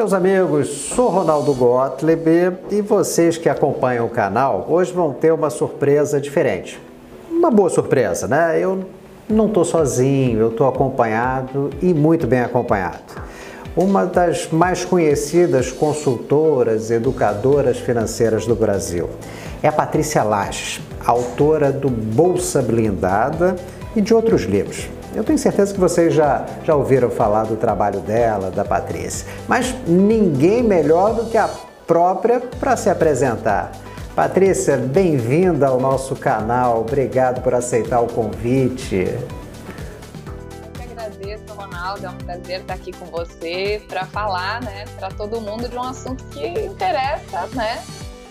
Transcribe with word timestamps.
Meus 0.00 0.14
amigos, 0.14 0.68
sou 0.94 1.10
Ronaldo 1.10 1.52
Gottlieb 1.52 2.56
e 2.70 2.80
vocês 2.80 3.36
que 3.36 3.50
acompanham 3.50 4.06
o 4.06 4.08
canal 4.08 4.64
hoje 4.66 4.90
vão 4.90 5.12
ter 5.12 5.30
uma 5.30 5.50
surpresa 5.50 6.18
diferente. 6.18 6.80
Uma 7.30 7.50
boa 7.50 7.68
surpresa, 7.68 8.26
né? 8.26 8.58
Eu 8.58 8.86
não 9.28 9.48
estou 9.48 9.62
sozinho, 9.62 10.40
eu 10.40 10.48
estou 10.48 10.66
acompanhado 10.66 11.68
e 11.82 11.92
muito 11.92 12.26
bem 12.26 12.40
acompanhado. 12.40 13.12
Uma 13.76 14.06
das 14.06 14.48
mais 14.50 14.86
conhecidas 14.86 15.70
consultoras, 15.70 16.90
educadoras 16.90 17.76
financeiras 17.76 18.46
do 18.46 18.54
Brasil 18.54 19.10
é 19.62 19.68
a 19.68 19.72
Patrícia 19.72 20.22
Lages, 20.22 20.80
autora 21.04 21.70
do 21.70 21.90
Bolsa 21.90 22.62
Blindada 22.62 23.54
e 23.94 24.00
de 24.00 24.14
outros 24.14 24.44
livros. 24.44 24.88
Eu 25.12 25.24
tenho 25.24 25.38
certeza 25.38 25.74
que 25.74 25.80
vocês 25.80 26.14
já, 26.14 26.46
já 26.64 26.74
ouviram 26.74 27.10
falar 27.10 27.44
do 27.44 27.56
trabalho 27.56 27.98
dela, 28.00 28.48
da 28.48 28.64
Patrícia, 28.64 29.26
mas 29.48 29.74
ninguém 29.86 30.62
melhor 30.62 31.14
do 31.14 31.26
que 31.26 31.36
a 31.36 31.50
própria 31.84 32.38
para 32.38 32.76
se 32.76 32.88
apresentar. 32.88 33.72
Patrícia, 34.14 34.76
bem-vinda 34.76 35.66
ao 35.66 35.80
nosso 35.80 36.14
canal, 36.14 36.82
obrigado 36.82 37.42
por 37.42 37.54
aceitar 37.54 38.00
o 38.00 38.06
convite. 38.06 39.08
Eu 40.78 40.92
agradeço, 40.92 41.54
Ronaldo, 41.54 42.06
é 42.06 42.10
um 42.10 42.18
prazer 42.18 42.60
estar 42.60 42.74
aqui 42.74 42.92
com 42.92 43.06
você 43.06 43.82
para 43.88 44.04
falar, 44.06 44.62
né, 44.62 44.84
para 44.96 45.08
todo 45.08 45.40
mundo 45.40 45.68
de 45.68 45.76
um 45.76 45.82
assunto 45.82 46.22
que 46.26 46.46
interessa, 46.46 47.48
né, 47.52 47.82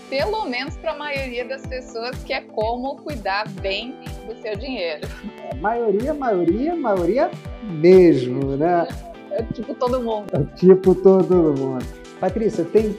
pelo 0.08 0.46
menos 0.46 0.76
para 0.78 0.92
a 0.92 0.96
maioria 0.96 1.46
das 1.46 1.60
pessoas, 1.66 2.16
que 2.24 2.32
é 2.32 2.40
como 2.40 2.96
cuidar 2.96 3.46
bem 3.60 3.94
do 4.26 4.40
seu 4.40 4.56
dinheiro. 4.56 5.06
É, 5.50 5.54
maioria, 5.56 6.14
maioria, 6.14 6.76
maioria 6.76 7.30
mesmo, 7.62 8.56
né? 8.56 8.86
É 9.30 9.42
tipo 9.42 9.74
todo 9.74 10.00
mundo. 10.00 10.26
É 10.32 10.56
tipo 10.56 10.94
todo 10.94 11.54
mundo. 11.58 11.84
Patrícia, 12.20 12.64
tem 12.64 12.96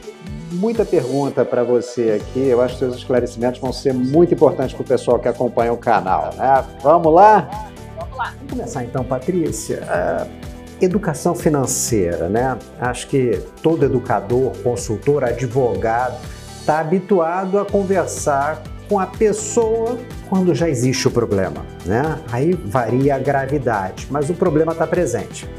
muita 0.54 0.84
pergunta 0.84 1.46
para 1.46 1.64
você 1.64 2.20
aqui. 2.22 2.40
Eu 2.48 2.62
acho 2.62 2.74
que 2.76 2.80
seus 2.80 2.96
esclarecimentos 2.96 3.60
vão 3.60 3.72
ser 3.72 3.94
muito 3.94 4.34
importantes 4.34 4.74
para 4.74 4.82
o 4.82 4.86
pessoal 4.86 5.20
que 5.20 5.28
acompanha 5.28 5.72
o 5.72 5.78
canal. 5.78 6.34
Né? 6.36 6.66
Vamos 6.82 7.14
lá? 7.14 7.50
Vamos 7.98 8.18
lá. 8.18 8.34
Vamos 8.38 8.52
começar 8.52 8.84
então, 8.84 9.04
Patrícia. 9.04 9.84
Uh, 9.84 10.52
educação 10.84 11.36
financeira, 11.36 12.28
né? 12.28 12.58
Acho 12.80 13.08
que 13.08 13.40
todo 13.62 13.86
educador, 13.86 14.52
consultor, 14.64 15.24
advogado 15.24 16.20
está 16.60 16.80
habituado 16.80 17.60
a 17.60 17.66
conversar 17.66 18.62
com 18.92 19.00
a 19.00 19.08
pessoa 19.08 19.98
quando 20.28 20.54
já 20.54 20.68
existe 20.68 21.08
o 21.08 21.12
problema, 21.12 21.66
né? 21.86 22.20
Aí 22.30 22.52
varia 22.52 23.16
a 23.16 23.20
gravidade, 23.20 24.06
mas 24.12 24.30
o 24.30 24.34
problema 24.34 24.74
está 24.74 24.86
presente. 24.86 25.50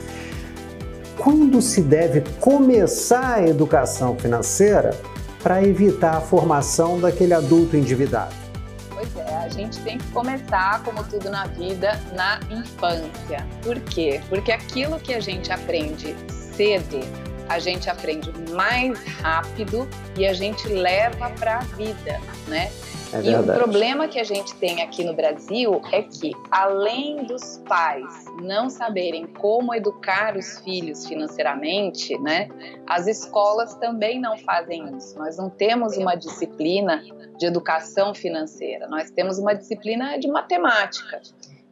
Quando 1.17 1.63
se 1.63 1.81
deve 1.81 2.23
começar 2.41 3.37
a 3.37 3.49
educação 3.49 4.19
financeira 4.19 4.91
para 5.43 5.65
evitar 5.65 6.19
a 6.19 6.21
formação 6.21 7.01
daquele 7.01 7.33
adulto 7.33 7.75
endividado? 7.75 8.35
Pois 8.91 9.09
é, 9.17 9.35
a 9.35 9.49
gente 9.49 9.81
tem 9.81 9.97
que 9.97 10.07
começar, 10.09 10.83
como 10.85 11.03
tudo 11.03 11.31
na 11.31 11.47
vida, 11.47 11.99
na 12.15 12.39
infância. 12.51 13.47
Por 13.63 13.81
quê? 13.81 14.21
Porque 14.29 14.53
aquilo 14.53 15.01
que 15.01 15.15
a 15.15 15.21
gente 15.21 15.51
aprende 15.51 16.15
cedo 16.29 17.01
a 17.49 17.59
gente 17.59 17.91
aprende 17.91 18.33
mais 18.51 18.99
rápido 19.21 19.89
e 20.17 20.27
a 20.27 20.33
gente 20.33 20.69
leva 20.69 21.31
para 21.31 21.59
a 21.59 21.61
vida, 21.61 22.19
né? 22.49 22.71
É 23.13 23.21
e 23.21 23.35
o 23.35 23.45
problema 23.45 24.09
que 24.09 24.19
a 24.19 24.25
gente 24.25 24.55
tem 24.55 24.83
aqui 24.83 25.05
no 25.05 25.13
Brasil 25.13 25.83
é 25.93 26.03
que, 26.03 26.33
além 26.51 27.25
dos 27.25 27.59
pais 27.69 28.25
não 28.41 28.71
saberem 28.71 29.27
como 29.27 29.75
educar 29.75 30.37
os 30.37 30.59
filhos 30.61 31.07
financeiramente, 31.07 32.19
né, 32.21 32.49
as 32.87 33.07
escolas 33.07 33.75
também 33.75 34.19
não 34.19 34.39
fazem 34.39 34.97
isso. 34.97 35.19
Nós 35.19 35.37
não 35.37 35.51
temos 35.51 35.97
uma 35.99 36.15
disciplina 36.15 37.03
de 37.39 37.45
educação 37.45 38.15
financeira, 38.15 38.89
nós 38.89 39.11
temos 39.11 39.39
uma 39.39 39.55
disciplina 39.55 40.19
de 40.19 40.29
matemática. 40.29 41.21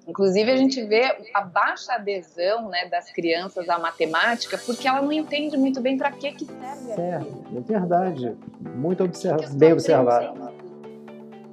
Inclusive, 0.07 0.51
a 0.51 0.57
gente 0.57 0.83
vê 0.85 1.05
a 1.33 1.41
baixa 1.41 1.95
adesão 1.95 2.69
né, 2.69 2.87
das 2.87 3.13
crianças 3.13 3.69
à 3.69 3.79
matemática 3.79 4.59
porque 4.59 4.89
ela 4.89 5.01
não 5.01 5.13
entende 5.13 5.57
muito 5.57 5.81
bem 5.81 5.97
para 5.97 6.11
que, 6.11 6.33
que 6.33 6.45
serve. 6.45 6.95
Certo, 6.95 7.45
é 7.57 7.61
verdade. 7.61 8.37
Muito 8.61 9.05
observa 9.05 9.47
bem 9.53 9.73
observado. 9.73 10.51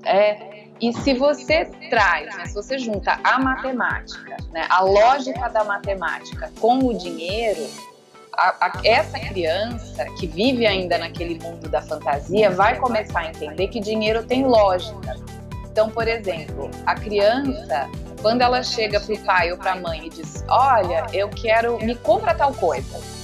É, 0.07 0.67
e 0.79 0.93
se 0.93 1.13
você 1.13 1.65
traz, 1.89 2.35
né, 2.35 2.45
se 2.45 2.53
você 2.53 2.77
junta 2.77 3.19
a 3.23 3.39
matemática, 3.39 4.37
né, 4.51 4.65
a 4.69 4.81
lógica 4.81 5.49
da 5.49 5.63
matemática 5.63 6.51
com 6.59 6.79
o 6.79 6.93
dinheiro, 6.97 7.67
a, 8.33 8.67
a, 8.67 8.81
essa 8.83 9.19
criança 9.19 10.05
que 10.19 10.27
vive 10.27 10.65
ainda 10.65 10.97
naquele 10.97 11.39
mundo 11.39 11.67
da 11.67 11.81
fantasia 11.81 12.51
vai 12.51 12.77
começar 12.77 13.21
a 13.21 13.29
entender 13.29 13.67
que 13.67 13.79
dinheiro 13.79 14.23
tem 14.23 14.45
lógica. 14.45 15.15
Então, 15.71 15.89
por 15.89 16.07
exemplo, 16.07 16.69
a 16.85 16.95
criança 16.95 17.89
quando 18.21 18.41
ela 18.41 18.63
chega 18.63 18.99
para 18.99 19.13
o 19.13 19.19
pai 19.19 19.51
ou 19.51 19.57
para 19.57 19.73
a 19.73 19.75
mãe 19.75 20.07
e 20.07 20.09
diz: 20.09 20.43
Olha, 20.47 21.05
eu 21.13 21.29
quero, 21.29 21.77
me 21.83 21.95
compra 21.95 22.33
tal 22.33 22.53
coisa. 22.53 23.16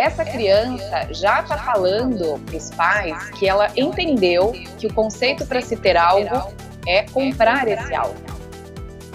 Essa 0.00 0.24
criança 0.24 1.08
já 1.10 1.40
está 1.40 1.58
falando 1.58 2.40
para 2.46 2.56
os 2.56 2.70
pais 2.70 3.30
que 3.32 3.46
ela 3.46 3.68
entendeu 3.76 4.52
que 4.78 4.86
o 4.86 4.94
conceito 4.94 5.46
para 5.46 5.60
se 5.60 5.76
ter 5.76 5.94
algo 5.94 6.54
é 6.86 7.02
comprar 7.02 7.68
esse 7.68 7.94
algo. 7.94 8.16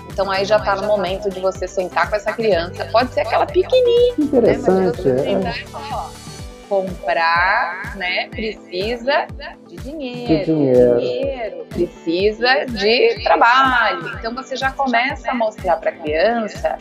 Então 0.08 0.30
aí 0.30 0.46
já 0.46 0.58
está 0.58 0.76
no 0.76 0.86
momento 0.86 1.28
de 1.32 1.40
você 1.40 1.68
sentar 1.68 2.08
com 2.08 2.16
essa 2.16 2.32
criança. 2.32 2.86
Pode 2.92 3.12
ser 3.16 3.22
aquela 3.22 3.48
pequenininha. 3.48 4.14
Interessante. 4.20 5.02
Né? 5.02 5.40
Mas 5.44 5.64
você 5.64 5.80
é 5.80 6.26
comprar, 6.70 7.96
né, 7.96 8.28
precisa 8.30 9.26
de 9.68 9.78
dinheiro, 9.78 10.28
de 10.28 10.46
dinheiro. 10.46 11.00
dinheiro, 11.00 11.66
precisa 11.68 12.66
de 12.66 13.24
trabalho. 13.24 14.18
Então 14.20 14.36
você 14.36 14.56
já 14.56 14.72
começa 14.72 15.32
a 15.32 15.34
mostrar 15.34 15.78
para 15.78 15.90
a 15.90 15.94
criança 15.94 16.78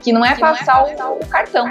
que 0.00 0.12
não 0.12 0.24
é 0.24 0.36
passar 0.36 0.84
o 0.84 1.26
cartão. 1.26 1.68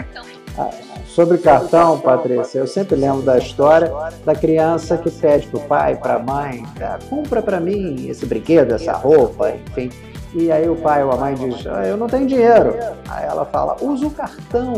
Sobre 1.07 1.37
cartão, 1.37 1.99
Patrícia, 1.99 2.59
eu 2.59 2.67
sempre 2.67 2.95
lembro 2.95 3.21
da 3.21 3.37
história 3.37 3.91
da 4.25 4.35
criança 4.35 4.97
que 4.97 5.09
pede 5.09 5.47
para 5.47 5.59
o 5.59 5.63
pai, 5.63 5.95
para 5.95 6.15
a 6.15 6.19
mãe, 6.19 6.63
compra 7.09 7.41
para 7.41 7.59
mim 7.59 8.07
esse 8.07 8.25
brinquedo, 8.25 8.73
essa 8.73 8.93
roupa, 8.93 9.51
enfim. 9.51 9.89
E 10.33 10.51
aí 10.51 10.69
o 10.69 10.75
pai 10.75 11.03
ou 11.03 11.11
a 11.11 11.17
mãe 11.17 11.33
diz, 11.33 11.65
ah, 11.65 11.85
eu 11.85 11.97
não 11.97 12.07
tenho 12.07 12.27
dinheiro. 12.27 12.75
Aí 13.09 13.25
ela 13.25 13.45
fala, 13.45 13.75
usa 13.81 14.07
o 14.07 14.11
cartão. 14.11 14.73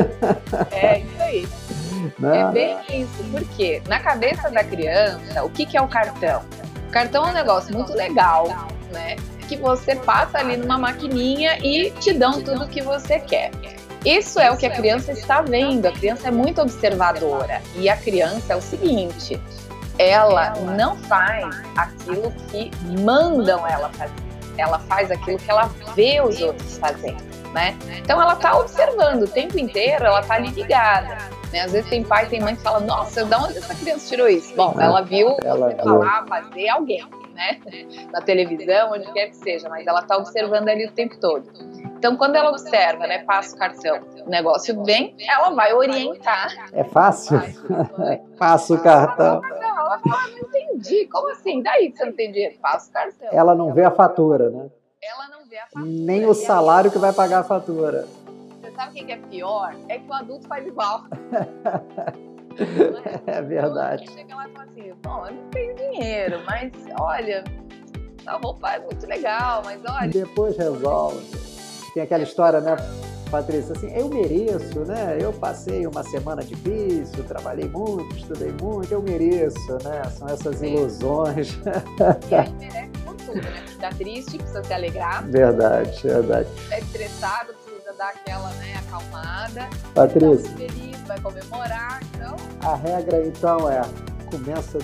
É 0.72 1.00
isso 1.00 1.22
aí. 1.22 1.48
Né? 2.18 2.40
É 2.40 2.50
bem 2.50 2.76
isso, 3.02 3.24
porque 3.30 3.82
na 3.88 4.00
cabeça 4.00 4.50
da 4.50 4.64
criança, 4.64 5.44
o 5.44 5.50
que, 5.50 5.66
que 5.66 5.76
é 5.76 5.82
o 5.82 5.88
cartão? 5.88 6.42
O 6.88 6.90
cartão 6.90 7.26
é 7.26 7.30
um 7.30 7.34
negócio 7.34 7.74
muito 7.74 7.92
legal, 7.92 8.48
né? 8.92 9.16
Que 9.48 9.56
você 9.56 9.94
passa 9.96 10.38
ali 10.38 10.56
numa 10.56 10.78
maquininha 10.78 11.58
e 11.58 11.90
te 11.90 12.12
dão 12.12 12.42
tudo 12.42 12.64
o 12.64 12.68
que 12.68 12.80
você 12.80 13.18
quer. 13.18 13.50
Isso 14.08 14.40
é 14.40 14.50
o 14.50 14.56
que 14.56 14.64
a 14.64 14.70
criança 14.70 15.12
está 15.12 15.42
vendo. 15.42 15.84
A 15.84 15.92
criança 15.92 16.28
é 16.28 16.30
muito 16.30 16.62
observadora. 16.62 17.60
E 17.74 17.90
a 17.90 17.96
criança 17.98 18.54
é 18.54 18.56
o 18.56 18.60
seguinte: 18.62 19.38
ela 19.98 20.54
não 20.74 20.96
faz 20.96 21.44
aquilo 21.76 22.32
que 22.50 22.70
mandam 23.02 23.66
ela 23.66 23.90
fazer. 23.90 24.14
Ela 24.56 24.78
faz 24.78 25.10
aquilo 25.10 25.36
que 25.36 25.50
ela 25.50 25.70
vê 25.94 26.22
os 26.22 26.40
outros 26.40 26.78
fazendo, 26.78 27.22
né? 27.52 27.76
Então 27.98 28.20
ela 28.20 28.32
está 28.32 28.56
observando 28.58 29.24
o 29.24 29.28
tempo 29.28 29.58
inteiro, 29.58 30.06
ela 30.06 30.20
está 30.20 30.36
ali 30.36 30.48
ligada. 30.48 31.18
Né? 31.52 31.60
Às 31.60 31.72
vezes 31.72 31.88
tem 31.88 32.02
pai, 32.02 32.26
tem 32.26 32.40
mãe 32.40 32.56
que 32.56 32.62
fala, 32.62 32.80
nossa, 32.80 33.24
de 33.24 33.34
onde 33.34 33.58
essa 33.58 33.74
criança 33.74 34.08
tirou 34.08 34.28
isso? 34.28 34.54
Bom, 34.56 34.74
é, 34.78 34.84
ela 34.84 35.02
viu 35.02 35.36
ela 35.44 35.70
falar, 35.76 36.26
fazer 36.26 36.68
alguém, 36.68 37.06
né? 37.34 37.60
Na 38.10 38.20
televisão, 38.20 38.92
onde 38.92 39.10
quer 39.12 39.28
que 39.28 39.36
seja, 39.36 39.68
mas 39.68 39.86
ela 39.86 40.00
está 40.00 40.16
observando 40.16 40.68
ali 40.68 40.86
o 40.86 40.92
tempo 40.92 41.16
todo. 41.20 41.44
Então, 41.98 42.16
quando 42.16 42.36
ela 42.36 42.50
observa, 42.50 43.06
né, 43.06 43.24
passa 43.24 43.54
o 43.54 43.58
cartão, 43.58 44.00
o 44.24 44.30
negócio 44.30 44.82
vem, 44.84 45.14
ela 45.28 45.50
vai 45.50 45.74
orientar. 45.74 46.70
É 46.72 46.84
fácil? 46.84 47.40
passa 48.38 48.74
o 48.74 48.82
cartão. 48.82 49.42
Ela 49.44 49.98
fala, 49.98 50.28
não 50.28 50.38
entendi, 50.38 51.06
como 51.06 51.28
assim? 51.30 51.62
Daí 51.62 51.90
que 51.90 51.98
você 51.98 52.06
não 52.06 52.12
dinheiro? 52.12 52.56
Passa 52.60 52.88
o 52.88 52.92
cartão. 52.92 53.28
Ela 53.32 53.54
não 53.54 53.74
vê 53.74 53.84
a 53.84 53.90
fatura, 53.90 54.50
né? 54.50 54.70
Ela 55.02 55.28
não 55.28 55.48
vê 55.48 55.58
a 55.58 55.66
fatura. 55.66 55.86
Nem 55.86 56.26
o 56.26 56.34
salário 56.34 56.90
que 56.90 56.98
vai 56.98 57.12
pagar 57.12 57.40
a 57.40 57.44
fatura 57.44 58.06
sabe 58.78 59.02
o 59.02 59.06
que 59.06 59.12
é 59.12 59.16
pior? 59.16 59.74
É 59.88 59.98
que 59.98 60.08
o 60.08 60.12
adulto 60.12 60.46
faz 60.46 60.64
igual. 60.64 61.02
é? 63.26 63.38
é 63.38 63.42
verdade. 63.42 64.04
Então, 64.04 64.14
chega 64.14 64.36
lá 64.36 64.48
e 64.48 64.52
fala 64.52 64.64
assim, 64.64 64.94
bom, 65.02 65.26
eu 65.26 65.34
não 65.34 65.50
tenho 65.50 65.74
dinheiro, 65.74 66.40
mas 66.46 66.72
olha, 67.00 67.42
a 68.24 68.36
roupa 68.36 68.74
é 68.74 68.78
muito 68.78 69.04
legal, 69.04 69.62
mas 69.64 69.82
olha... 69.84 70.08
Depois 70.08 70.56
resolve. 70.56 71.47
Tem 71.94 72.02
aquela 72.02 72.22
história, 72.22 72.60
né, 72.60 72.76
Patrícia, 73.30 73.74
assim, 73.76 73.90
eu 73.94 74.08
mereço, 74.08 74.80
né? 74.86 75.18
Eu 75.20 75.32
passei 75.32 75.86
uma 75.86 76.02
semana 76.02 76.42
difícil, 76.42 77.22
trabalhei 77.24 77.68
muito, 77.68 78.16
estudei 78.16 78.52
muito, 78.60 78.90
eu 78.90 79.02
mereço, 79.02 79.72
né? 79.84 80.02
São 80.16 80.28
essas 80.28 80.62
ilusões. 80.62 81.58
E 82.30 82.34
aí 82.34 82.52
merece 82.54 82.90
por 83.04 83.14
tudo, 83.16 83.34
né? 83.34 83.64
Tá 83.80 83.90
triste, 83.90 84.38
precisa 84.38 84.64
se 84.64 84.72
alegrar. 84.72 85.26
Verdade, 85.26 86.00
verdade. 86.02 86.48
É 86.70 86.80
estressado, 86.80 87.52
dar 87.98 88.10
aquela 88.10 88.48
né, 88.50 88.74
acalmada. 88.86 89.68
Patrícia. 89.92 90.50
Feliz, 90.56 90.96
vai 91.06 91.20
comemorar, 91.20 92.00
então. 92.14 92.36
A 92.62 92.76
regra 92.76 93.26
então 93.26 93.68
é 93.68 93.82
começa 94.30 94.78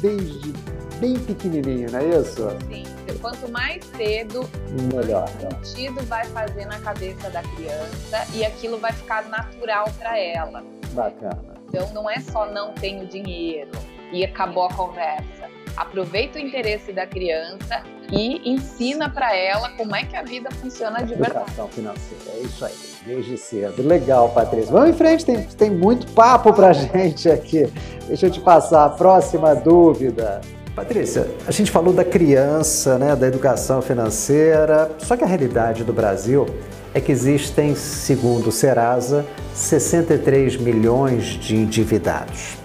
desde 0.00 0.52
bem 0.98 1.18
pequenininho, 1.20 1.90
não 1.92 1.98
é 1.98 2.20
isso? 2.20 2.48
Sim. 2.70 2.84
Quanto 3.20 3.50
mais 3.50 3.84
cedo, 3.96 4.48
melhor. 4.94 5.28
Mais 5.42 5.68
sentido 5.68 6.02
vai 6.06 6.24
fazer 6.26 6.66
na 6.66 6.78
cabeça 6.80 7.30
da 7.30 7.42
criança 7.42 8.26
e 8.34 8.44
aquilo 8.44 8.78
vai 8.78 8.92
ficar 8.92 9.28
natural 9.28 9.86
para 9.98 10.18
ela. 10.18 10.64
Bacana. 10.92 11.54
Então 11.68 11.92
não 11.92 12.08
é 12.08 12.20
só 12.20 12.50
não 12.50 12.72
tenho 12.72 13.06
dinheiro 13.06 13.72
e 14.12 14.24
acabou 14.24 14.66
a 14.66 14.72
conversa. 14.72 15.48
Aproveita 15.76 16.38
o 16.38 16.40
interesse 16.40 16.92
da 16.92 17.04
criança 17.04 17.82
e 18.12 18.48
ensina 18.48 19.10
para 19.10 19.34
ela 19.34 19.70
como 19.70 19.94
é 19.96 20.04
que 20.04 20.14
a 20.14 20.22
vida 20.22 20.48
funciona 20.52 21.02
de 21.02 21.14
verdade. 21.14 21.36
Educação 21.36 21.68
financeira, 21.68 22.24
é 22.32 22.40
isso 22.42 22.64
aí, 22.64 22.74
desde 23.04 23.36
cedo. 23.36 23.82
Legal, 23.82 24.28
Patrícia. 24.28 24.70
Vamos 24.70 24.90
em 24.90 24.92
frente, 24.92 25.24
tem, 25.24 25.42
tem 25.42 25.70
muito 25.70 26.06
papo 26.12 26.52
para 26.52 26.70
gente 26.72 27.28
aqui. 27.28 27.66
Deixa 28.06 28.26
eu 28.26 28.30
te 28.30 28.40
passar 28.40 28.84
a 28.84 28.90
próxima 28.90 29.54
dúvida. 29.54 30.40
Patrícia, 30.74 31.30
a 31.46 31.52
gente 31.52 31.70
falou 31.70 31.94
da 31.94 32.04
criança, 32.04 32.98
né, 32.98 33.14
da 33.14 33.28
educação 33.28 33.80
financeira, 33.80 34.90
só 34.98 35.16
que 35.16 35.22
a 35.22 35.26
realidade 35.26 35.84
do 35.84 35.92
Brasil 35.92 36.46
é 36.92 37.00
que 37.00 37.12
existem, 37.12 37.76
segundo 37.76 38.48
o 38.48 38.52
Serasa, 38.52 39.24
63 39.54 40.56
milhões 40.56 41.26
de 41.26 41.54
endividados. 41.54 42.56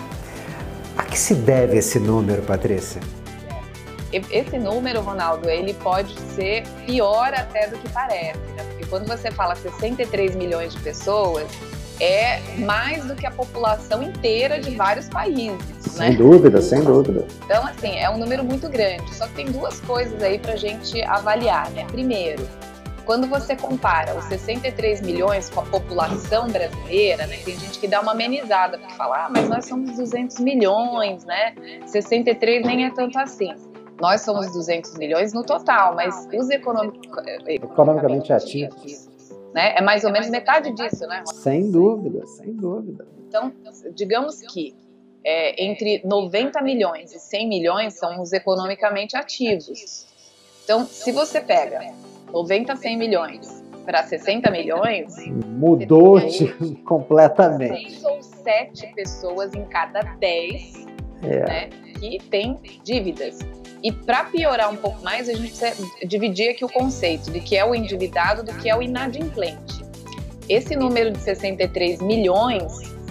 A 0.97 1.03
que 1.03 1.19
se 1.19 1.35
deve 1.35 1.77
esse 1.77 1.99
número, 1.99 2.41
Patrícia? 2.41 2.99
Esse 4.11 4.57
número, 4.57 5.01
Ronaldo, 5.01 5.47
ele 5.47 5.75
pode 5.75 6.19
ser 6.35 6.63
pior 6.87 7.31
até 7.31 7.67
do 7.67 7.77
que 7.77 7.89
parece, 7.89 8.39
né? 8.55 8.63
porque 8.69 8.85
quando 8.85 9.07
você 9.07 9.29
fala 9.29 9.55
63 9.55 10.35
milhões 10.35 10.73
de 10.73 10.79
pessoas, 10.79 11.45
é 11.99 12.39
mais 12.59 13.05
do 13.05 13.15
que 13.15 13.25
a 13.25 13.31
população 13.31 14.01
inteira 14.01 14.59
de 14.59 14.75
vários 14.75 15.09
países. 15.09 15.59
Sem 15.79 16.11
né? 16.11 16.15
dúvida, 16.15 16.61
sem 16.61 16.81
dúvida. 16.81 17.25
Então, 17.43 17.65
assim, 17.65 17.97
é 17.97 18.09
um 18.09 18.17
número 18.17 18.43
muito 18.43 18.69
grande. 18.69 19.13
Só 19.13 19.27
que 19.27 19.33
tem 19.33 19.45
duas 19.47 19.79
coisas 19.81 20.21
aí 20.23 20.39
para 20.39 20.53
a 20.53 20.57
gente 20.57 21.01
avaliar, 21.03 21.69
né? 21.71 21.85
Primeiro, 21.91 22.47
quando 23.05 23.27
você 23.27 23.55
compara 23.55 24.15
os 24.15 24.25
63 24.25 25.01
milhões 25.01 25.49
com 25.49 25.61
a 25.61 25.65
população 25.65 26.47
brasileira, 26.47 27.25
né, 27.25 27.37
tem 27.43 27.57
gente 27.57 27.79
que 27.79 27.87
dá 27.87 28.01
uma 28.01 28.11
amenizada, 28.11 28.77
porque 28.77 28.93
fala, 28.93 29.25
ah, 29.25 29.29
mas 29.29 29.49
nós 29.49 29.65
somos 29.65 29.95
200 29.97 30.39
milhões, 30.39 31.25
né? 31.25 31.53
63 31.87 32.65
nem 32.65 32.85
é 32.85 32.91
tanto 32.91 33.17
assim. 33.17 33.51
Nós 33.99 34.21
somos 34.21 34.51
200 34.53 34.95
milhões 34.97 35.33
no 35.33 35.43
total, 35.43 35.95
mas 35.95 36.27
os 36.33 36.49
economic... 36.49 36.99
economicamente 37.47 38.31
ativos 38.31 39.08
né? 39.53 39.75
É 39.77 39.81
mais 39.81 40.03
ou 40.03 40.11
menos 40.11 40.29
metade 40.29 40.71
disso, 40.73 41.05
né? 41.07 41.23
Sem 41.25 41.71
dúvida, 41.71 42.25
sem 42.27 42.53
dúvida. 42.53 43.07
Então, 43.27 43.51
digamos 43.93 44.41
que 44.41 44.75
é, 45.23 45.63
entre 45.63 46.01
90 46.05 46.61
milhões 46.61 47.13
e 47.13 47.19
100 47.19 47.47
milhões 47.47 47.93
são 47.93 48.21
os 48.21 48.33
economicamente 48.33 49.15
ativos. 49.15 50.07
Então, 50.63 50.85
se 50.85 51.11
você 51.11 51.41
pega 51.41 51.93
90, 52.31 52.75
100 52.75 52.97
milhões 52.97 53.63
para 53.85 54.03
60 54.03 54.51
milhões, 54.51 55.15
mudou 55.27 56.17
aí, 56.17 56.75
completamente. 56.85 58.01
6 58.01 58.03
ou 58.03 58.21
7 58.21 58.93
pessoas 58.93 59.53
em 59.53 59.65
cada 59.65 60.01
10 60.01 60.85
é. 61.23 61.39
né, 61.45 61.69
que 61.99 62.19
têm 62.29 62.57
dívidas. 62.83 63.39
E 63.81 63.91
para 63.91 64.25
piorar 64.25 64.71
um 64.71 64.75
pouco 64.75 65.01
mais, 65.03 65.29
a 65.29 65.33
gente 65.33 65.57
precisa 65.57 65.73
dividir 66.05 66.49
aqui 66.49 66.65
o 66.65 66.69
conceito 66.69 67.31
de 67.31 67.39
que 67.39 67.55
é 67.55 67.65
o 67.65 67.73
endividado 67.73 68.43
do 68.43 68.53
que 68.53 68.69
é 68.69 68.75
o 68.75 68.81
inadimplente. 68.81 69.83
Esse 70.47 70.75
número 70.75 71.11
de 71.11 71.19
63 71.19 72.01
milhões 72.01 72.63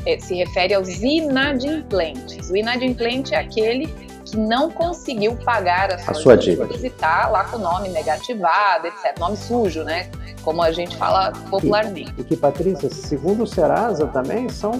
é, 0.05 0.19
se 0.19 0.35
refere 0.35 0.75
aos 0.75 0.89
inadimplentes. 1.01 2.51
O 2.51 2.57
inadimplente 2.57 3.35
é 3.35 3.39
aquele 3.39 3.87
que 4.25 4.37
não 4.37 4.71
conseguiu 4.71 5.37
pagar 5.37 5.91
a 5.93 6.15
sua 6.15 6.37
dívida 6.37 6.75
e 6.77 6.87
está 6.87 7.29
lá 7.29 7.45
com 7.45 7.57
o 7.57 7.61
nome 7.61 7.89
negativado, 7.89 8.87
etc. 8.87 9.19
Nome 9.19 9.37
sujo, 9.37 9.85
né? 9.85 10.11
Como 10.43 10.63
a 10.63 10.71
gente 10.71 10.97
fala 10.97 11.33
popularmente. 11.51 12.13
E, 12.19 12.21
e 12.21 12.25
que, 12.25 12.37
Patrícia, 12.37 12.91
segundo 12.91 13.45
o 13.45 13.47
Serasa 13.47 14.07
também, 14.09 14.49
são 14.49 14.73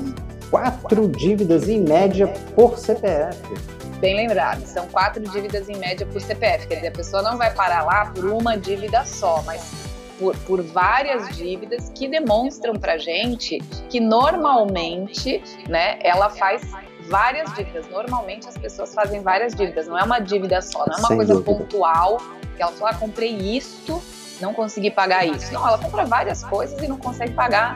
quatro 0.51 1.09
dívidas 1.09 1.69
em 1.69 1.81
média 1.81 2.27
por 2.55 2.79
CPF. 2.79 3.39
Bem 4.01 4.15
lembrado, 4.15 4.65
são 4.65 4.87
quatro 4.89 5.23
dívidas 5.23 5.69
em 5.69 5.77
média 5.77 6.07
por 6.07 6.21
CPF, 6.21 6.69
quer 6.69 6.77
dizer, 6.77 6.89
a 6.89 6.93
pessoa 6.93 7.23
não 7.23 7.37
vai 7.37 7.53
parar 7.53 7.85
lá 7.85 8.07
por 8.07 8.27
uma 8.27 8.57
dívida 8.57 9.05
só, 9.05 9.43
mas 9.43 9.89
por, 10.19 10.37
por 10.39 10.63
várias 10.63 11.37
dívidas 11.37 11.91
que 11.95 12.07
demonstram 12.07 12.75
para 12.75 12.97
gente 12.97 13.59
que 13.91 13.99
normalmente, 13.99 15.43
né, 15.69 15.99
ela 16.03 16.31
faz 16.31 16.63
várias 17.09 17.53
dívidas. 17.55 17.89
Normalmente 17.89 18.49
as 18.49 18.57
pessoas 18.57 18.95
fazem 18.95 19.23
várias 19.23 19.55
dívidas, 19.55 19.89
não 19.89 19.99
é 19.99 20.05
uma 20.05 20.21
dívida 20.21 20.61
só, 20.61 20.85
não 20.87 20.95
é 20.95 20.99
uma 20.99 21.09
Sem 21.09 21.17
coisa 21.17 21.35
dúvida. 21.35 21.59
pontual 21.59 22.19
que 22.57 22.63
ela 22.63 22.73
fala, 22.73 22.91
ah, 22.91 22.95
comprei 22.95 23.35
isto, 23.35 24.03
não 24.41 24.53
consegui 24.53 24.91
pagar 24.91 25.27
isso. 25.27 25.53
Não, 25.53 25.67
ela 25.67 25.79
compra 25.79 26.05
várias 26.05 26.45
coisas 26.45 26.81
e 26.83 26.89
não 26.89 26.99
consegue 26.99 27.33
pagar 27.33 27.75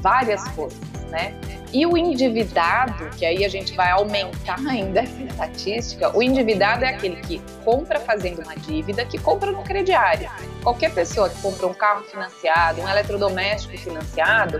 várias 0.00 0.46
coisas, 0.48 0.78
né? 1.12 1.34
E 1.72 1.86
o 1.86 1.96
endividado, 1.96 3.10
que 3.10 3.24
aí 3.24 3.44
a 3.44 3.48
gente 3.48 3.74
vai 3.74 3.90
aumentar 3.90 4.58
ainda 4.66 5.00
essa 5.00 5.22
estatística, 5.22 6.16
o 6.16 6.22
endividado 6.22 6.84
é 6.84 6.88
aquele 6.88 7.16
que 7.16 7.40
compra 7.64 8.00
fazendo 8.00 8.42
uma 8.42 8.56
dívida, 8.56 9.04
que 9.04 9.18
compra 9.18 9.52
no 9.52 9.62
crediário. 9.62 10.28
Qualquer 10.62 10.92
pessoa 10.92 11.28
que 11.28 11.40
compra 11.40 11.66
um 11.66 11.74
carro 11.74 12.02
financiado, 12.04 12.80
um 12.80 12.88
eletrodoméstico 12.88 13.76
financiado, 13.78 14.58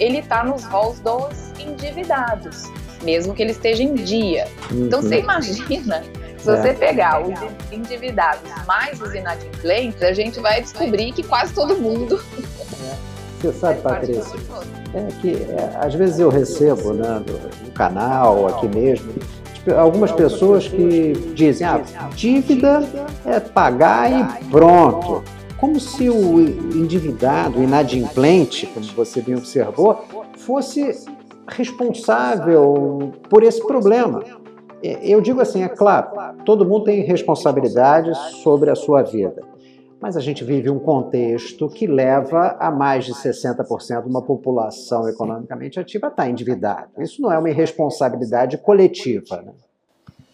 ele 0.00 0.18
está 0.18 0.42
nos 0.42 0.64
rols 0.64 0.98
dos 1.00 1.52
endividados, 1.58 2.70
mesmo 3.02 3.34
que 3.34 3.42
ele 3.42 3.52
esteja 3.52 3.82
em 3.82 3.94
dia. 3.94 4.48
Então 4.70 5.02
você 5.02 5.16
uhum. 5.16 5.22
imagina, 5.22 6.02
se 6.38 6.46
você 6.46 6.70
é. 6.70 6.72
pegar 6.72 7.22
os 7.22 7.38
endividados 7.70 8.50
mais 8.66 9.00
os 9.00 9.14
inadimplentes, 9.14 10.02
a 10.02 10.14
gente 10.14 10.40
vai 10.40 10.62
descobrir 10.62 11.12
que 11.12 11.22
quase 11.22 11.52
todo 11.52 11.76
mundo. 11.76 12.18
Você 13.40 13.52
sabe, 13.54 13.80
Patrícia, 13.80 14.38
é 14.92 15.06
que 15.20 15.34
é, 15.34 15.78
às 15.80 15.94
vezes 15.94 16.20
eu 16.20 16.28
recebo 16.28 16.92
né, 16.92 17.22
no 17.64 17.72
canal, 17.72 18.48
aqui 18.48 18.68
mesmo, 18.68 19.14
tipo, 19.54 19.72
algumas 19.74 20.12
pessoas 20.12 20.68
que 20.68 21.12
dizem, 21.34 21.66
ah, 21.66 21.80
dívida 22.14 22.82
é 23.24 23.40
pagar 23.40 24.12
e 24.12 24.44
pronto. 24.50 25.22
Como 25.56 25.80
se 25.80 26.10
o 26.10 26.38
endividado, 26.76 27.60
o 27.60 27.62
inadimplente, 27.62 28.66
como 28.66 28.84
você 28.88 29.22
bem 29.22 29.36
observou, 29.36 30.04
fosse 30.36 31.02
responsável 31.48 33.12
por 33.30 33.42
esse 33.42 33.66
problema. 33.66 34.22
É, 34.82 34.98
eu 35.02 35.22
digo 35.22 35.40
assim, 35.40 35.62
é 35.62 35.68
claro, 35.68 36.08
todo 36.44 36.66
mundo 36.66 36.84
tem 36.84 37.02
responsabilidade 37.04 38.12
sobre 38.42 38.70
a 38.70 38.74
sua 38.74 39.02
vida 39.02 39.42
mas 40.00 40.16
a 40.16 40.20
gente 40.20 40.42
vive 40.42 40.70
um 40.70 40.78
contexto 40.78 41.68
que 41.68 41.86
leva 41.86 42.56
a 42.58 42.70
mais 42.70 43.04
de 43.04 43.12
60% 43.12 44.02
de 44.02 44.08
uma 44.08 44.22
população 44.22 45.06
economicamente 45.06 45.78
ativa 45.78 46.06
a 46.06 46.10
estar 46.10 46.28
endividada. 46.28 46.90
Isso 46.98 47.20
não 47.20 47.30
é 47.30 47.38
uma 47.38 47.50
irresponsabilidade 47.50 48.56
coletiva. 48.58 49.42
Né? 49.42 49.52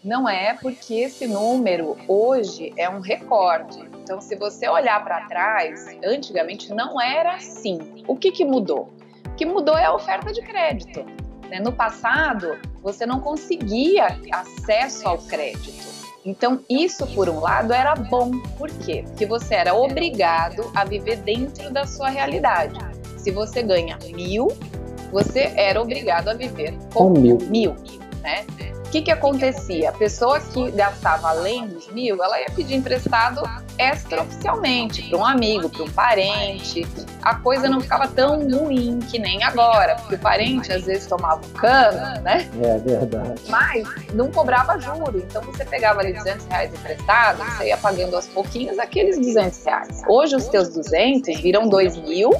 Não 0.05 0.29
é, 0.29 0.55
porque 0.55 0.95
esse 0.95 1.27
número 1.27 1.97
hoje 2.07 2.73
é 2.77 2.89
um 2.89 3.01
recorde. 3.01 3.81
Então, 4.03 4.21
se 4.21 4.37
você 4.37 4.69
olhar 4.69 5.03
para 5.03 5.27
trás, 5.27 5.85
antigamente 6.05 6.73
não 6.73 7.01
era 7.01 7.35
assim. 7.35 8.05
O 8.07 8.15
que, 8.15 8.31
que 8.31 8.45
mudou? 8.45 8.89
O 9.27 9.35
que 9.35 9.45
mudou 9.45 9.77
é 9.77 9.87
a 9.87 9.93
oferta 9.93 10.33
de 10.33 10.43
crédito. 10.43 11.05
Né? 11.51 11.59
No 11.59 11.73
passado, 11.73 12.57
você 12.81 13.05
não 13.05 13.19
conseguia 13.19 14.17
acesso 14.31 15.09
ao 15.09 15.19
crédito. 15.19 15.96
Então, 16.27 16.61
isso, 16.69 17.07
por 17.15 17.29
um 17.29 17.39
lado, 17.39 17.73
era 17.73 17.95
bom. 17.95 18.33
Por 18.59 18.69
quê? 18.69 19.05
Porque 19.07 19.25
você 19.25 19.55
era 19.55 19.73
obrigado 19.73 20.71
a 20.75 20.85
viver 20.85 21.19
dentro 21.19 21.73
da 21.73 21.87
sua 21.87 22.09
realidade. 22.09 22.79
Se 23.17 23.31
você 23.31 23.63
ganha 23.63 23.97
mil, 24.13 24.49
você 25.13 25.53
era 25.57 25.81
obrigado 25.81 26.29
a 26.29 26.35
viver 26.35 26.77
com, 26.93 27.15
com 27.15 27.21
mil. 27.21 27.39
mil 27.49 27.77
né? 28.23 28.45
O 28.85 28.91
que, 28.91 29.03
que 29.03 29.11
acontecia? 29.11 29.91
A 29.91 29.93
pessoa 29.93 30.41
que 30.41 30.71
gastava 30.73 31.29
além 31.29 31.69
dos 31.69 31.89
mil, 31.93 32.23
ela 32.23 32.41
ia 32.41 32.51
pedir 32.51 32.75
emprestado 32.75 33.41
extraoficialmente 33.79 35.03
para 35.09 35.19
um 35.19 35.25
amigo, 35.25 35.69
para 35.69 35.85
um 35.85 35.91
parente. 35.91 36.87
A 37.23 37.35
coisa 37.37 37.69
não 37.69 37.81
ficava 37.81 38.07
tão 38.09 38.49
ruim 38.49 39.01
que 39.01 39.19
nem 39.19 39.43
agora, 39.43 39.97
porque 39.97 40.15
o 40.15 40.19
parente 40.19 40.73
às 40.73 40.85
vezes 40.85 41.07
tomava 41.07 41.41
um 41.45 41.51
cano, 41.51 42.23
né? 42.23 42.49
É 42.63 42.79
verdade. 42.79 43.43
Mas 43.49 43.87
não 44.15 44.31
cobrava 44.31 44.79
juro. 44.79 45.19
Então 45.19 45.43
você 45.43 45.65
pegava 45.65 46.01
ali 46.01 46.13
200 46.13 46.47
reais 46.47 46.73
emprestado, 46.73 47.43
você 47.45 47.69
ia 47.69 47.77
pagando 47.77 48.15
aos 48.15 48.27
pouquinhos 48.27 48.79
aqueles 48.79 49.19
200 49.19 49.65
reais. 49.65 50.03
Hoje 50.09 50.37
os 50.37 50.47
teus 50.49 50.69
200 50.69 51.41
viram 51.41 51.69
2 51.69 51.97
mil 51.97 52.31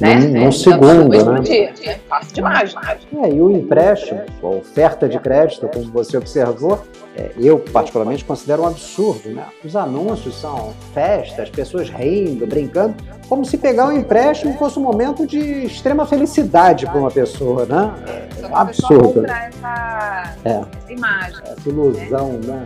né? 0.00 0.14
Num, 0.14 0.44
num 0.44 0.52
segundo, 0.52 1.32
né? 1.32 1.40
Dia, 1.40 1.72
é 1.84 1.94
fácil 2.08 2.34
de 2.34 2.42
mágica. 2.42 2.98
É, 3.22 3.28
e 3.28 3.40
o 3.40 3.50
empréstimo, 3.50 4.22
a 4.42 4.46
oferta 4.46 5.08
de 5.08 5.18
crédito, 5.18 5.68
como 5.68 5.84
você 5.90 6.16
observou, 6.16 6.82
é, 7.16 7.30
eu 7.36 7.58
particularmente 7.58 8.24
considero 8.24 8.62
um 8.62 8.66
absurdo, 8.66 9.30
né? 9.30 9.44
Os 9.64 9.76
anúncios 9.76 10.40
são 10.40 10.72
festas, 10.94 11.50
pessoas 11.50 11.90
rindo, 11.90 12.46
brincando, 12.46 12.94
como 13.28 13.44
se 13.44 13.58
pegar 13.58 13.88
um 13.88 13.92
empréstimo 13.92 14.56
fosse 14.58 14.78
um 14.78 14.82
momento 14.82 15.26
de 15.26 15.38
extrema 15.66 16.06
felicidade 16.06 16.86
para 16.86 16.98
uma 16.98 17.10
pessoa, 17.10 17.66
né? 17.66 17.94
É, 18.42 18.46
um 18.46 18.56
absurdo. 18.56 19.24
Essa, 19.26 20.34
é. 20.44 20.50
essa 20.50 20.92
imagem. 20.92 21.40
Essa 21.44 21.68
ilusão, 21.68 22.32
né? 22.32 22.40
né? 22.46 22.64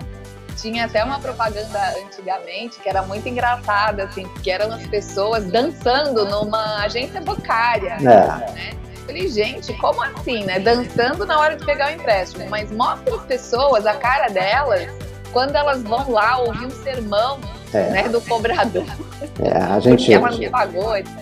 Tinha 0.65 0.87
até 0.87 1.05
uma 1.05 1.21
propaganda 1.21 1.79
antigamente 2.03 2.81
que 2.81 2.89
era 2.89 3.03
muito 3.03 3.29
engraçada, 3.29 4.05
assim, 4.05 4.27
que 4.43 4.51
eram 4.51 4.73
as 4.73 4.87
pessoas 4.87 5.45
dançando 5.45 6.25
numa 6.25 6.83
agência 6.83 7.21
bancária. 7.21 7.99
É. 8.01 8.03
Né? 8.03 8.71
Falei, 9.05 9.29
gente, 9.29 9.75
como 9.75 10.03
assim, 10.03 10.43
né? 10.45 10.59
Dançando 10.59 11.27
na 11.27 11.39
hora 11.39 11.55
de 11.55 11.67
pegar 11.67 11.89
o 11.89 11.91
empréstimo. 11.93 12.49
Mas 12.49 12.71
mostra 12.71 13.15
as 13.15 13.23
pessoas, 13.25 13.85
a 13.85 13.93
cara 13.93 14.29
delas, 14.29 14.91
quando 15.35 15.55
elas 15.55 15.83
vão 15.83 16.11
lá 16.11 16.39
ouvir 16.39 16.65
um 16.65 16.83
sermão 16.83 17.39
é. 17.79 17.91
né, 17.91 18.09
do 18.09 18.21
cobrador. 18.21 18.85
É, 19.41 19.57
a 19.57 19.81
gente. 19.81 20.13
ela 20.13 20.31
não 20.31 20.51
pagou, 20.51 20.97
etc. 20.97 21.13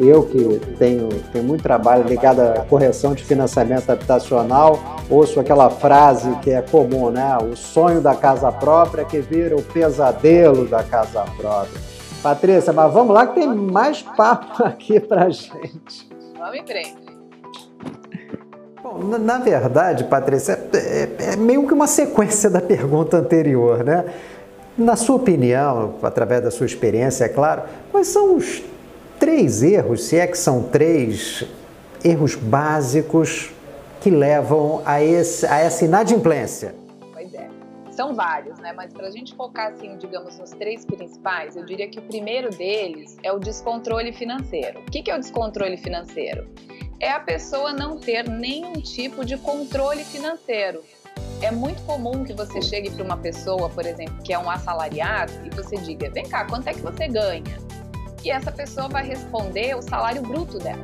Eu 0.00 0.24
que 0.24 0.60
tenho, 0.78 1.08
tenho 1.32 1.44
muito 1.44 1.62
trabalho 1.62 2.02
ligado 2.04 2.40
à 2.40 2.64
correção 2.68 3.14
de 3.14 3.22
financiamento 3.22 3.88
habitacional, 3.88 4.78
ouço 5.08 5.38
aquela 5.38 5.70
frase 5.70 6.34
que 6.42 6.50
é 6.50 6.60
comum, 6.60 7.10
né? 7.10 7.38
O 7.38 7.56
sonho 7.56 8.00
da 8.00 8.14
casa 8.14 8.50
própria 8.50 9.04
que 9.04 9.20
vira 9.20 9.56
o 9.56 9.62
pesadelo 9.62 10.66
da 10.66 10.82
casa 10.82 11.24
própria. 11.36 11.80
Patrícia, 12.22 12.72
mas 12.72 12.92
vamos 12.92 13.14
lá 13.14 13.26
que 13.26 13.34
tem 13.34 13.46
mais 13.46 14.02
papo 14.02 14.64
aqui 14.66 15.00
pra 15.00 15.30
gente. 15.30 16.10
Vamos 16.36 16.56
em 16.56 16.66
frente. 16.66 17.10
Bom, 18.82 18.98
na, 18.98 19.18
na 19.18 19.38
verdade, 19.38 20.04
Patrícia, 20.04 20.58
é, 20.74 21.32
é 21.32 21.36
meio 21.36 21.66
que 21.66 21.72
uma 21.72 21.86
sequência 21.86 22.50
da 22.50 22.60
pergunta 22.60 23.18
anterior, 23.18 23.84
né? 23.84 24.04
Na 24.78 24.96
sua 24.96 25.16
opinião, 25.16 25.96
através 26.02 26.42
da 26.42 26.50
sua 26.50 26.64
experiência, 26.64 27.24
é 27.24 27.28
claro, 27.28 27.62
quais 27.90 28.06
são 28.06 28.36
os 28.36 28.62
três 29.18 29.62
erros, 29.62 30.04
se 30.04 30.16
é 30.16 30.26
que 30.26 30.38
são 30.38 30.62
três 30.62 31.44
erros 32.02 32.34
básicos 32.34 33.50
que 34.00 34.10
levam 34.10 34.80
a, 34.86 35.02
esse, 35.02 35.44
a 35.46 35.58
essa 35.58 35.84
inadimplência? 35.84 36.74
Pois 37.12 37.34
é, 37.34 37.50
são 37.90 38.14
vários, 38.14 38.58
né? 38.60 38.72
Mas 38.74 38.92
para 38.92 39.08
a 39.08 39.10
gente 39.10 39.34
focar, 39.34 39.72
assim, 39.72 39.96
digamos, 39.98 40.38
nos 40.38 40.50
três 40.50 40.86
principais, 40.86 41.56
eu 41.56 41.64
diria 41.64 41.88
que 41.88 41.98
o 41.98 42.02
primeiro 42.02 42.48
deles 42.50 43.18
é 43.22 43.30
o 43.30 43.38
descontrole 43.38 44.12
financeiro. 44.12 44.80
O 44.80 44.84
que 44.84 45.10
é 45.10 45.14
o 45.14 45.18
descontrole 45.18 45.76
financeiro? 45.76 46.48
É 46.98 47.10
a 47.10 47.20
pessoa 47.20 47.72
não 47.72 47.98
ter 47.98 48.28
nenhum 48.28 48.74
tipo 48.74 49.24
de 49.24 49.36
controle 49.36 50.04
financeiro. 50.04 50.82
É 51.42 51.50
muito 51.50 51.82
comum 51.82 52.24
que 52.24 52.32
você 52.32 52.60
chegue 52.60 52.90
para 52.90 53.04
uma 53.04 53.16
pessoa, 53.16 53.68
por 53.70 53.86
exemplo, 53.86 54.22
que 54.22 54.32
é 54.32 54.38
um 54.38 54.50
assalariado, 54.50 55.32
e 55.46 55.50
você 55.50 55.76
diga: 55.76 56.10
vem 56.10 56.28
cá, 56.28 56.44
quanto 56.44 56.68
é 56.68 56.74
que 56.74 56.80
você 56.80 57.08
ganha? 57.08 57.58
e 58.24 58.30
essa 58.30 58.52
pessoa 58.52 58.88
vai 58.88 59.06
responder 59.06 59.76
o 59.76 59.82
salário 59.82 60.22
bruto 60.22 60.58
dela. 60.58 60.82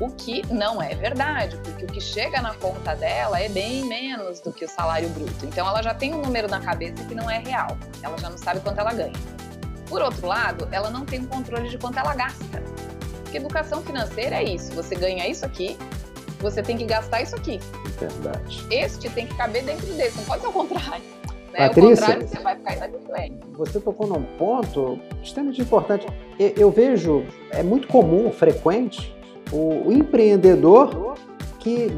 O 0.00 0.10
que 0.10 0.42
não 0.52 0.82
é 0.82 0.94
verdade, 0.94 1.56
porque 1.58 1.84
o 1.84 1.86
que 1.86 2.00
chega 2.00 2.40
na 2.42 2.54
conta 2.54 2.96
dela 2.96 3.38
é 3.38 3.48
bem 3.48 3.84
menos 3.84 4.40
do 4.40 4.52
que 4.52 4.64
o 4.64 4.68
salário 4.68 5.08
bruto. 5.10 5.46
Então 5.46 5.68
ela 5.68 5.82
já 5.82 5.94
tem 5.94 6.12
um 6.12 6.20
número 6.20 6.48
na 6.48 6.60
cabeça 6.60 7.04
que 7.04 7.14
não 7.14 7.30
é 7.30 7.38
real. 7.38 7.76
Ela 8.02 8.18
já 8.18 8.28
não 8.28 8.38
sabe 8.38 8.60
quanto 8.60 8.80
ela 8.80 8.92
ganha. 8.92 9.12
Por 9.88 10.02
outro 10.02 10.26
lado, 10.26 10.66
ela 10.72 10.90
não 10.90 11.04
tem 11.04 11.20
um 11.20 11.26
controle 11.26 11.68
de 11.68 11.78
quanto 11.78 11.98
ela 11.98 12.14
gasta. 12.14 12.44
Porque 13.22 13.36
educação 13.36 13.82
financeira 13.82 14.36
é 14.36 14.42
isso. 14.42 14.72
Você 14.72 14.96
ganha 14.96 15.28
isso 15.28 15.44
aqui, 15.44 15.76
você 16.44 16.62
tem 16.62 16.76
que 16.76 16.84
gastar 16.84 17.22
isso 17.22 17.34
aqui. 17.34 17.58
Verdade. 17.98 18.66
Este 18.70 19.08
tem 19.10 19.26
que 19.26 19.34
caber 19.34 19.64
dentro 19.64 19.86
desse, 19.94 20.16
não 20.18 20.24
pode 20.24 20.42
ser 20.42 20.48
o 20.48 20.52
contrário. 20.52 21.04
Né? 21.54 21.68
Patrícia, 21.68 22.18
você 22.18 22.38
vai 22.40 22.56
ficar 22.56 22.74
inadimplente. 22.74 23.38
Você 23.52 23.78
tocou 23.78 24.08
num 24.08 24.24
ponto 24.36 24.98
extremamente 25.22 25.62
importante. 25.62 26.04
Eu 26.36 26.68
vejo, 26.68 27.24
é 27.52 27.62
muito 27.62 27.86
comum, 27.86 28.28
frequente, 28.32 29.14
o 29.52 29.92
empreendedor 29.92 31.14
que 31.60 31.96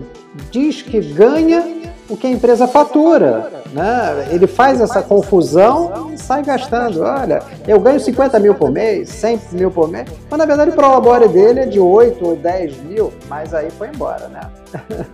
diz 0.50 0.82
que 0.82 1.00
ganha 1.00 1.64
o 2.08 2.16
que 2.16 2.26
a 2.26 2.30
empresa 2.30 2.66
fatura. 2.66 3.62
Né? 3.72 4.28
Ele 4.30 4.46
faz 4.46 4.80
essa 4.80 5.02
confusão 5.02 6.12
e 6.12 6.18
sai 6.18 6.42
gastando. 6.42 7.02
Olha, 7.02 7.42
eu 7.66 7.80
ganho 7.80 8.00
50 8.00 8.38
mil 8.38 8.54
por 8.54 8.70
mês, 8.70 9.08
100 9.08 9.40
mil 9.52 9.70
por 9.70 9.88
mês, 9.88 10.08
mas 10.30 10.38
na 10.38 10.46
verdade 10.46 10.70
o 10.70 10.74
prolabore 10.74 11.28
dele 11.28 11.60
é 11.60 11.66
de 11.66 11.80
8 11.80 12.24
ou 12.24 12.36
10 12.36 12.76
mil, 12.78 13.12
mas 13.28 13.52
aí 13.52 13.70
foi 13.70 13.88
embora, 13.88 14.28
né? 14.28 14.40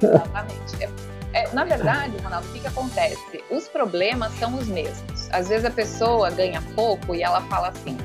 Exatamente. 0.03 0.91
É, 1.35 1.49
na 1.55 1.65
verdade, 1.65 2.15
Ronaldo, 2.23 2.47
o 2.49 2.53
que, 2.53 2.61
que 2.61 2.67
acontece? 2.67 3.43
Os 3.51 3.67
problemas 3.67 4.33
são 4.39 4.55
os 4.55 4.67
mesmos. 4.69 5.29
Às 5.33 5.49
vezes 5.49 5.65
a 5.65 5.71
pessoa 5.71 6.31
ganha 6.31 6.63
pouco 6.75 7.15
e 7.15 7.23
ela 7.23 7.41
fala 7.43 7.69
assim: 7.69 7.97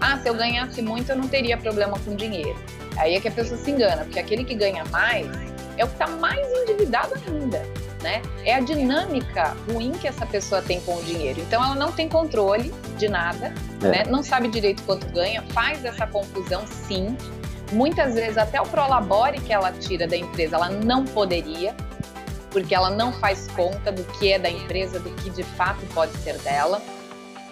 ah, 0.00 0.18
se 0.18 0.28
eu 0.28 0.34
ganhasse 0.34 0.80
muito, 0.82 1.10
eu 1.10 1.16
não 1.16 1.26
teria 1.26 1.56
problema 1.56 1.98
com 2.04 2.14
dinheiro. 2.14 2.56
Aí 2.96 3.14
é 3.14 3.20
que 3.20 3.26
a 3.26 3.32
pessoa 3.32 3.58
se 3.58 3.70
engana, 3.70 4.04
porque 4.04 4.20
aquele 4.20 4.44
que 4.44 4.54
ganha 4.54 4.84
mais 4.86 5.26
é 5.76 5.84
o 5.84 5.88
que 5.88 5.94
está 5.94 6.06
mais 6.06 6.46
endividado 6.62 7.14
ainda. 7.26 7.62
Né? 8.06 8.22
É 8.44 8.54
a 8.54 8.60
dinâmica 8.60 9.56
ruim 9.68 9.90
que 9.90 10.06
essa 10.06 10.24
pessoa 10.24 10.62
tem 10.62 10.80
com 10.82 10.94
o 10.94 11.02
dinheiro. 11.02 11.40
Então 11.40 11.60
ela 11.60 11.74
não 11.74 11.90
tem 11.90 12.08
controle 12.08 12.72
de 12.96 13.08
nada, 13.08 13.52
é. 13.82 13.88
né? 13.88 14.04
não 14.08 14.22
sabe 14.22 14.46
direito 14.46 14.80
quanto 14.84 15.08
ganha, 15.08 15.42
faz 15.48 15.84
essa 15.84 16.06
confusão 16.06 16.64
sim. 16.68 17.16
Muitas 17.72 18.14
vezes 18.14 18.38
até 18.38 18.60
o 18.60 18.64
prolabore 18.64 19.40
que 19.40 19.52
ela 19.52 19.72
tira 19.72 20.06
da 20.06 20.16
empresa, 20.16 20.54
ela 20.54 20.70
não 20.70 21.04
poderia 21.04 21.74
porque 22.52 22.76
ela 22.76 22.90
não 22.90 23.12
faz 23.12 23.48
conta 23.48 23.90
do 23.90 24.04
que 24.04 24.32
é 24.32 24.38
da 24.38 24.48
empresa, 24.48 25.00
do 25.00 25.10
que 25.16 25.28
de 25.28 25.42
fato 25.42 25.84
pode 25.92 26.12
ser 26.18 26.38
dela. 26.38 26.80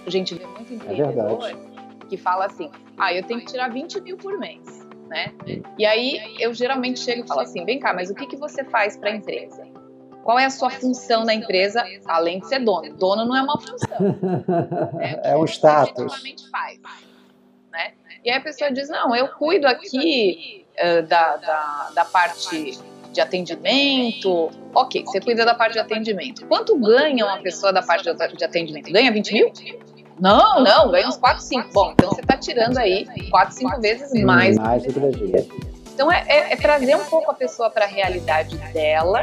A 0.07 0.11
gente 0.11 0.37
vê 0.37 0.47
muito 0.47 0.73
é 0.73 0.77
empreendedor 0.77 1.51
é 1.51 2.09
que 2.09 2.17
fala 2.17 2.47
assim: 2.47 2.71
ah, 2.97 3.13
eu 3.13 3.25
tenho 3.25 3.41
que 3.41 3.47
tirar 3.47 3.73
20 3.73 4.01
mil 4.03 4.17
por 4.17 4.39
mês. 4.39 4.87
Né? 5.09 5.35
E 5.77 5.85
aí 5.85 6.37
eu 6.39 6.55
geralmente 6.55 7.01
chego 7.01 7.25
e 7.25 7.27
falo 7.27 7.41
assim: 7.41 7.65
vem 7.65 7.81
cá, 7.81 7.93
mas 7.93 8.09
o 8.09 8.15
que, 8.15 8.25
que 8.25 8.37
você 8.37 8.63
faz 8.63 8.97
para 8.97 9.11
a 9.11 9.17
empresa? 9.17 9.74
Qual 10.25 10.39
é 10.39 10.47
a 10.47 10.51
sua 10.51 10.71
função 10.71 11.23
na 11.25 11.35
empresa, 11.35 11.85
além 12.07 12.41
de 12.41 12.49
ser 12.49 12.61
dono? 12.61 12.95
Dono 12.95 13.27
não 13.27 13.37
é 13.37 13.43
uma 13.43 13.61
função. 13.61 14.01
Né? 14.95 15.21
É 15.23 15.37
um 15.37 15.45
status. 15.45 16.15
Faz, 16.51 16.81
né? 17.71 17.93
E 18.25 18.31
aí 18.31 18.39
a 18.39 18.41
pessoa 18.41 18.73
diz: 18.73 18.89
não, 18.89 19.15
eu 19.15 19.29
cuido 19.29 19.67
aqui 19.67 20.65
uh, 20.79 21.03
da, 21.07 21.37
da, 21.37 21.91
da 21.95 22.05
parte 22.07 22.79
de 23.13 23.21
atendimento. 23.21 24.51
Ok, 24.75 25.05
você 25.05 25.21
cuida 25.21 25.45
da 25.45 25.55
parte 25.55 25.75
de 25.75 25.81
atendimento. 25.81 26.47
Quanto 26.47 26.77
ganha 26.79 27.27
uma 27.27 27.39
pessoa 27.39 27.73
da 27.73 27.83
parte 27.83 28.05
de 28.05 28.45
atendimento? 28.45 28.91
Ganha 28.91 29.13
20 29.13 29.33
mil? 29.33 29.53
Não, 30.19 30.63
não, 30.63 30.91
ganha 30.91 31.09
uns 31.09 31.17
4, 31.17 31.43
5. 31.43 31.71
Bom, 31.73 31.93
então 31.93 32.09
você 32.09 32.21
está 32.23 32.37
tirando 32.37 32.79
aí 32.79 33.07
4, 33.31 33.55
5 33.55 33.81
vezes 33.81 34.25
mais. 34.25 34.57
Mais 34.57 34.83
do 34.83 34.93
que 34.93 35.49
Então 35.93 36.11
é, 36.11 36.25
é, 36.27 36.53
é 36.53 36.57
trazer 36.57 36.95
um 36.97 37.05
pouco 37.05 37.31
a 37.31 37.35
pessoa 37.35 37.69
para 37.69 37.85
a 37.85 37.89
realidade 37.89 38.57
dela 38.73 39.23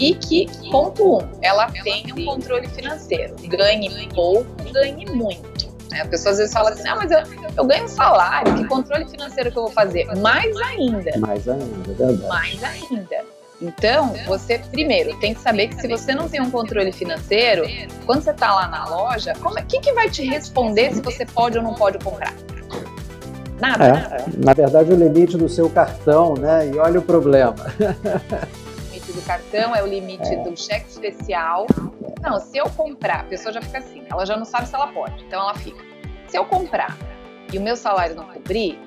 e 0.00 0.14
que, 0.14 0.48
ponto 0.70 1.18
um, 1.18 1.28
ela 1.42 1.70
tenha 1.70 2.14
um 2.14 2.24
controle 2.24 2.66
financeiro. 2.68 3.36
Ganhe 3.46 4.08
pouco, 4.14 4.46
ganhe 4.72 5.04
muito. 5.10 5.68
Né? 5.90 6.00
A 6.00 6.06
pessoa 6.06 6.32
às 6.32 6.38
vezes 6.38 6.52
fala 6.52 6.70
assim, 6.70 6.88
ah, 6.88 6.96
mas 6.96 7.10
eu, 7.10 7.18
eu 7.56 7.64
ganho 7.66 7.84
um 7.84 7.88
salário, 7.88 8.54
que 8.54 8.64
controle 8.64 9.06
financeiro 9.06 9.52
que 9.52 9.58
eu 9.58 9.64
vou 9.64 9.72
fazer? 9.72 10.06
Mais 10.16 10.56
ainda. 10.56 11.18
Mais 11.18 11.46
ainda, 11.46 11.92
verdade. 11.92 12.26
Mais 12.26 12.64
ainda. 12.64 13.16
Então, 13.60 14.14
você 14.26 14.58
primeiro 14.58 15.14
tem 15.20 15.34
que 15.34 15.40
saber 15.42 15.68
que 15.68 15.78
se 15.78 15.86
você 15.86 16.14
não 16.14 16.30
tem 16.30 16.40
um 16.40 16.50
controle 16.50 16.90
financeiro, 16.92 17.64
quando 18.06 18.22
você 18.22 18.30
está 18.30 18.54
lá 18.54 18.66
na 18.68 18.88
loja, 18.88 19.34
como 19.42 19.58
é, 19.58 19.62
quem 19.62 19.82
que 19.82 19.92
vai 19.92 20.08
te 20.08 20.22
responder 20.22 20.94
se 20.94 21.02
você 21.02 21.26
pode 21.26 21.58
ou 21.58 21.64
não 21.64 21.74
pode 21.74 21.98
comprar? 22.02 22.32
Nada. 23.60 23.84
É, 23.86 24.24
na 24.42 24.54
verdade, 24.54 24.90
o 24.90 24.96
limite 24.96 25.36
do 25.36 25.46
seu 25.46 25.68
cartão, 25.68 26.32
né? 26.32 26.70
E 26.72 26.78
olha 26.78 27.00
o 27.00 27.02
problema. 27.02 27.54
Limite 29.10 29.12
do 29.12 29.22
cartão 29.22 29.74
é 29.74 29.82
o 29.82 29.86
limite 29.86 30.34
é. 30.34 30.42
do 30.42 30.56
cheque 30.56 30.88
especial. 30.88 31.66
Não, 32.20 32.38
se 32.38 32.56
eu 32.56 32.68
comprar, 32.70 33.20
a 33.20 33.24
pessoa 33.24 33.52
já 33.52 33.60
fica 33.60 33.78
assim, 33.78 34.04
ela 34.10 34.24
já 34.24 34.36
não 34.36 34.44
sabe 34.44 34.68
se 34.68 34.74
ela 34.74 34.88
pode, 34.88 35.24
então 35.24 35.40
ela 35.40 35.54
fica. 35.54 35.82
Se 36.28 36.38
eu 36.38 36.44
comprar 36.44 36.96
e 37.52 37.58
o 37.58 37.60
meu 37.60 37.76
salário 37.76 38.14
não 38.14 38.24
cobrir, 38.24 38.78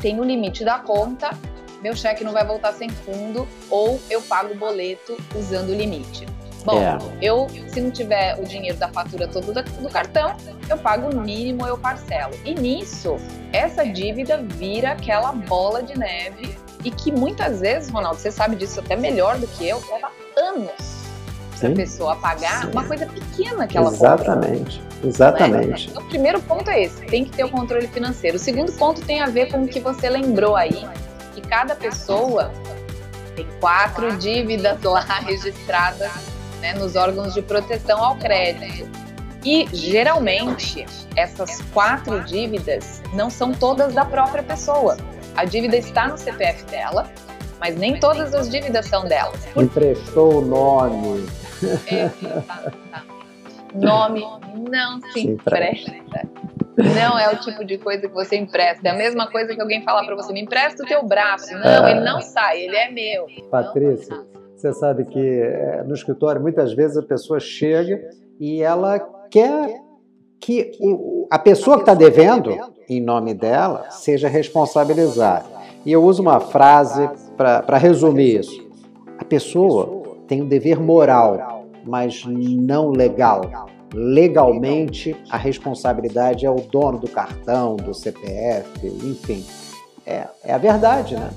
tem 0.00 0.20
o 0.20 0.24
limite 0.24 0.64
da 0.64 0.78
conta 0.78 1.30
meu 1.82 1.94
cheque 1.94 2.24
não 2.24 2.32
vai 2.32 2.44
voltar 2.44 2.72
sem 2.72 2.88
fundo 2.88 3.46
ou 3.70 4.00
eu 4.10 4.20
pago 4.22 4.54
o 4.54 4.56
boleto 4.56 5.16
usando 5.34 5.70
o 5.70 5.74
limite. 5.74 6.26
Bom, 6.64 6.82
é. 6.82 6.98
eu, 7.22 7.46
se 7.68 7.80
não 7.80 7.92
tiver 7.92 8.36
o 8.40 8.44
dinheiro 8.44 8.76
da 8.76 8.88
fatura 8.88 9.28
todo 9.28 9.52
do 9.52 9.88
cartão, 9.88 10.36
eu 10.68 10.76
pago 10.76 11.14
o 11.14 11.20
mínimo, 11.20 11.64
eu 11.64 11.78
parcelo. 11.78 12.34
E 12.44 12.54
nisso, 12.54 13.16
essa 13.52 13.84
dívida 13.84 14.38
vira 14.38 14.92
aquela 14.92 15.30
bola 15.30 15.80
de 15.80 15.96
neve 15.96 16.56
e 16.86 16.90
que 16.92 17.10
muitas 17.10 17.60
vezes, 17.60 17.90
Ronaldo, 17.90 18.20
você 18.20 18.30
sabe 18.30 18.54
disso 18.54 18.78
até 18.78 18.94
melhor 18.94 19.36
do 19.38 19.46
que 19.48 19.68
eu, 19.68 19.82
leva 19.90 20.08
anos 20.36 20.96
a 21.60 21.70
pessoa 21.70 22.14
pagar 22.16 22.62
Sim. 22.62 22.70
uma 22.70 22.84
coisa 22.84 23.06
pequena 23.06 23.66
que 23.66 23.76
ela 23.76 23.88
Exatamente. 23.90 24.78
Compra. 24.78 25.08
Exatamente. 25.08 25.86
Né? 25.86 25.90
Então, 25.90 26.02
o 26.02 26.06
primeiro 26.06 26.40
ponto 26.42 26.70
é 26.70 26.84
esse, 26.84 27.02
tem 27.06 27.24
que 27.24 27.30
ter 27.30 27.44
o 27.44 27.48
controle 27.48 27.88
financeiro. 27.88 28.36
O 28.36 28.38
segundo 28.38 28.70
ponto 28.72 29.00
tem 29.00 29.20
a 29.20 29.26
ver 29.26 29.50
com 29.50 29.64
o 29.64 29.66
que 29.66 29.80
você 29.80 30.08
lembrou 30.08 30.54
aí, 30.54 30.86
que 31.34 31.40
cada 31.40 31.74
pessoa 31.74 32.52
tem 33.34 33.46
quatro 33.58 34.16
dívidas 34.18 34.80
lá 34.82 35.00
registradas 35.26 36.12
né, 36.60 36.74
nos 36.74 36.94
órgãos 36.94 37.34
de 37.34 37.42
proteção 37.42 38.04
ao 38.04 38.16
crédito. 38.16 38.88
E 39.44 39.66
geralmente 39.72 40.84
essas 41.16 41.62
quatro 41.72 42.22
dívidas 42.24 43.00
não 43.14 43.30
são 43.30 43.52
todas 43.52 43.94
da 43.94 44.04
própria 44.04 44.42
pessoa. 44.42 44.96
A 45.36 45.44
dívida 45.44 45.76
está 45.76 46.08
no 46.08 46.16
CPF 46.16 46.64
dela, 46.64 47.10
mas 47.60 47.76
nem 47.76 48.00
todas 48.00 48.34
as 48.34 48.48
dívidas 48.48 48.86
são 48.86 49.04
dela. 49.04 49.32
Emprestou 49.56 50.38
o 50.38 50.40
nome. 50.40 51.26
Nome 53.74 54.24
não 54.70 55.00
se, 55.00 55.12
se 55.12 55.26
empresta. 55.28 55.92
Não 56.76 57.18
é 57.18 57.30
o 57.32 57.36
tipo 57.36 57.64
de 57.64 57.78
coisa 57.78 58.08
que 58.08 58.14
você 58.14 58.36
empresta. 58.36 58.88
É 58.88 58.90
a 58.90 58.94
mesma 58.96 59.30
coisa 59.30 59.54
que 59.54 59.60
alguém 59.60 59.82
falar 59.82 60.04
para 60.04 60.14
você: 60.14 60.32
me 60.32 60.42
empresta 60.42 60.82
o 60.82 60.86
teu 60.86 61.02
braço. 61.04 61.52
Não, 61.54 61.86
é. 61.86 61.90
ele 61.90 62.00
não 62.00 62.20
sai, 62.20 62.62
ele 62.62 62.76
é 62.76 62.90
meu. 62.90 63.26
Patrícia, 63.50 64.24
você 64.54 64.72
sabe 64.72 65.04
que 65.04 65.18
é, 65.20 65.82
no 65.84 65.94
escritório 65.94 66.40
muitas 66.40 66.72
vezes 66.72 66.96
a 66.96 67.02
pessoa 67.02 67.40
chega 67.40 68.00
e 68.38 68.62
ela 68.62 68.98
quer 69.30 69.80
que 70.40 70.72
a 71.30 71.38
pessoa 71.38 71.76
que 71.76 71.82
está 71.82 71.94
devendo, 71.94 72.50
em 72.88 73.00
nome 73.00 73.34
dela, 73.34 73.86
seja 73.90 74.28
responsabilizada. 74.28 75.46
E 75.84 75.92
eu 75.92 76.02
uso 76.04 76.22
uma 76.22 76.40
frase 76.40 77.08
para 77.36 77.78
resumir 77.78 78.40
isso. 78.40 78.66
A 79.18 79.24
pessoa 79.24 80.02
tem 80.26 80.42
um 80.42 80.46
dever 80.46 80.80
moral, 80.80 81.64
mas 81.84 82.24
não 82.26 82.90
legal 82.90 83.66
legalmente 83.94 85.16
a 85.30 85.36
responsabilidade 85.36 86.44
é 86.44 86.50
o 86.50 86.56
dono 86.56 86.98
do 86.98 87.08
cartão, 87.08 87.76
do 87.76 87.94
CPF, 87.94 88.86
enfim. 88.86 89.44
É, 90.04 90.26
é 90.44 90.52
a 90.52 90.58
verdade, 90.58 91.14
né? 91.14 91.30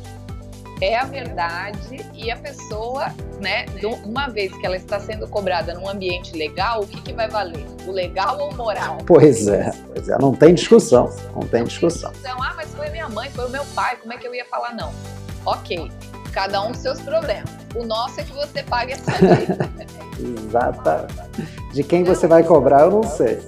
É 0.82 0.98
a 0.98 1.04
verdade 1.04 2.10
e 2.14 2.32
a 2.32 2.38
pessoa, 2.38 3.08
né, 3.42 3.66
uma 4.06 4.30
vez 4.30 4.56
que 4.56 4.66
ela 4.66 4.78
está 4.78 4.98
sendo 4.98 5.28
cobrada 5.28 5.74
num 5.74 5.90
ambiente 5.90 6.36
legal, 6.38 6.82
o 6.82 6.88
que, 6.88 7.02
que 7.02 7.12
vai 7.12 7.28
valer? 7.28 7.66
O 7.86 7.92
legal 7.92 8.40
ou 8.40 8.52
o 8.52 8.56
moral? 8.56 8.98
Pois 9.06 9.48
é, 9.50 9.72
pois 9.94 10.08
é, 10.08 10.18
não 10.20 10.34
tem 10.34 10.54
discussão, 10.54 11.14
não 11.36 11.42
tem 11.42 11.66
discussão. 11.66 12.14
Então, 12.20 12.42
ah, 12.42 12.54
mas 12.56 12.74
foi 12.74 12.90
minha 12.92 13.10
mãe, 13.10 13.30
foi 13.32 13.48
o 13.48 13.50
meu 13.50 13.66
pai, 13.76 13.98
como 13.98 14.14
é 14.14 14.18
que 14.18 14.26
eu 14.26 14.34
ia 14.34 14.46
falar 14.46 14.74
não? 14.74 14.94
Ok, 15.46 15.92
cada 16.32 16.62
um 16.64 16.74
seus 16.74 17.02
problemas. 17.02 17.50
O 17.76 17.84
nosso 17.84 18.22
é 18.22 18.24
que 18.24 18.32
você 18.32 18.64
pague 18.64 18.94
essa 18.94 19.12
dívida. 19.12 19.70
Exatamente. 20.48 21.14
De 21.74 21.84
quem 21.84 22.04
você 22.04 22.26
vai 22.26 22.44
cobrar, 22.44 22.82
eu 22.82 22.92
não 22.92 23.04
sei. 23.04 23.40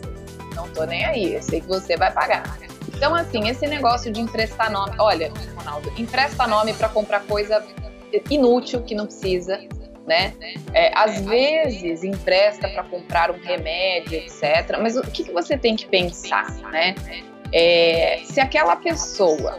Não 0.54 0.68
tô 0.70 0.84
nem 0.84 1.06
aí, 1.06 1.36
eu 1.36 1.42
sei 1.42 1.62
que 1.62 1.68
você 1.68 1.96
vai 1.96 2.12
pagar. 2.12 2.58
Então, 3.01 3.15
assim, 3.15 3.50
esse 3.50 3.65
negócio 3.65 4.12
de 4.12 4.22
emprestar 4.22 4.72
nome. 4.72 4.93
Olha, 5.00 5.34
Ronaldo, 5.55 5.91
empresta 5.98 6.46
nome 6.46 6.72
para 6.72 6.88
comprar 6.88 7.22
coisa 7.22 7.65
inútil 8.29 8.84
que 8.84 8.93
não 8.93 9.08
precisa, 9.08 9.60
né? 10.05 10.36
É, 10.72 10.91
às 10.93 11.20
vezes 11.20 12.03
empresta 12.03 12.70
para 12.70 12.84
comprar 12.84 13.31
um 13.31 13.39
remédio, 13.39 14.20
etc. 14.20 14.77
Mas 14.79 14.96
o 14.96 15.01
que, 15.01 15.24
que 15.24 15.31
você 15.31 15.58
tem 15.58 15.75
que 15.75 15.88
pensar, 15.88 16.53
né? 16.72 16.93
É, 17.51 18.22
se 18.24 18.39
aquela 18.39 18.75
pessoa 18.75 19.58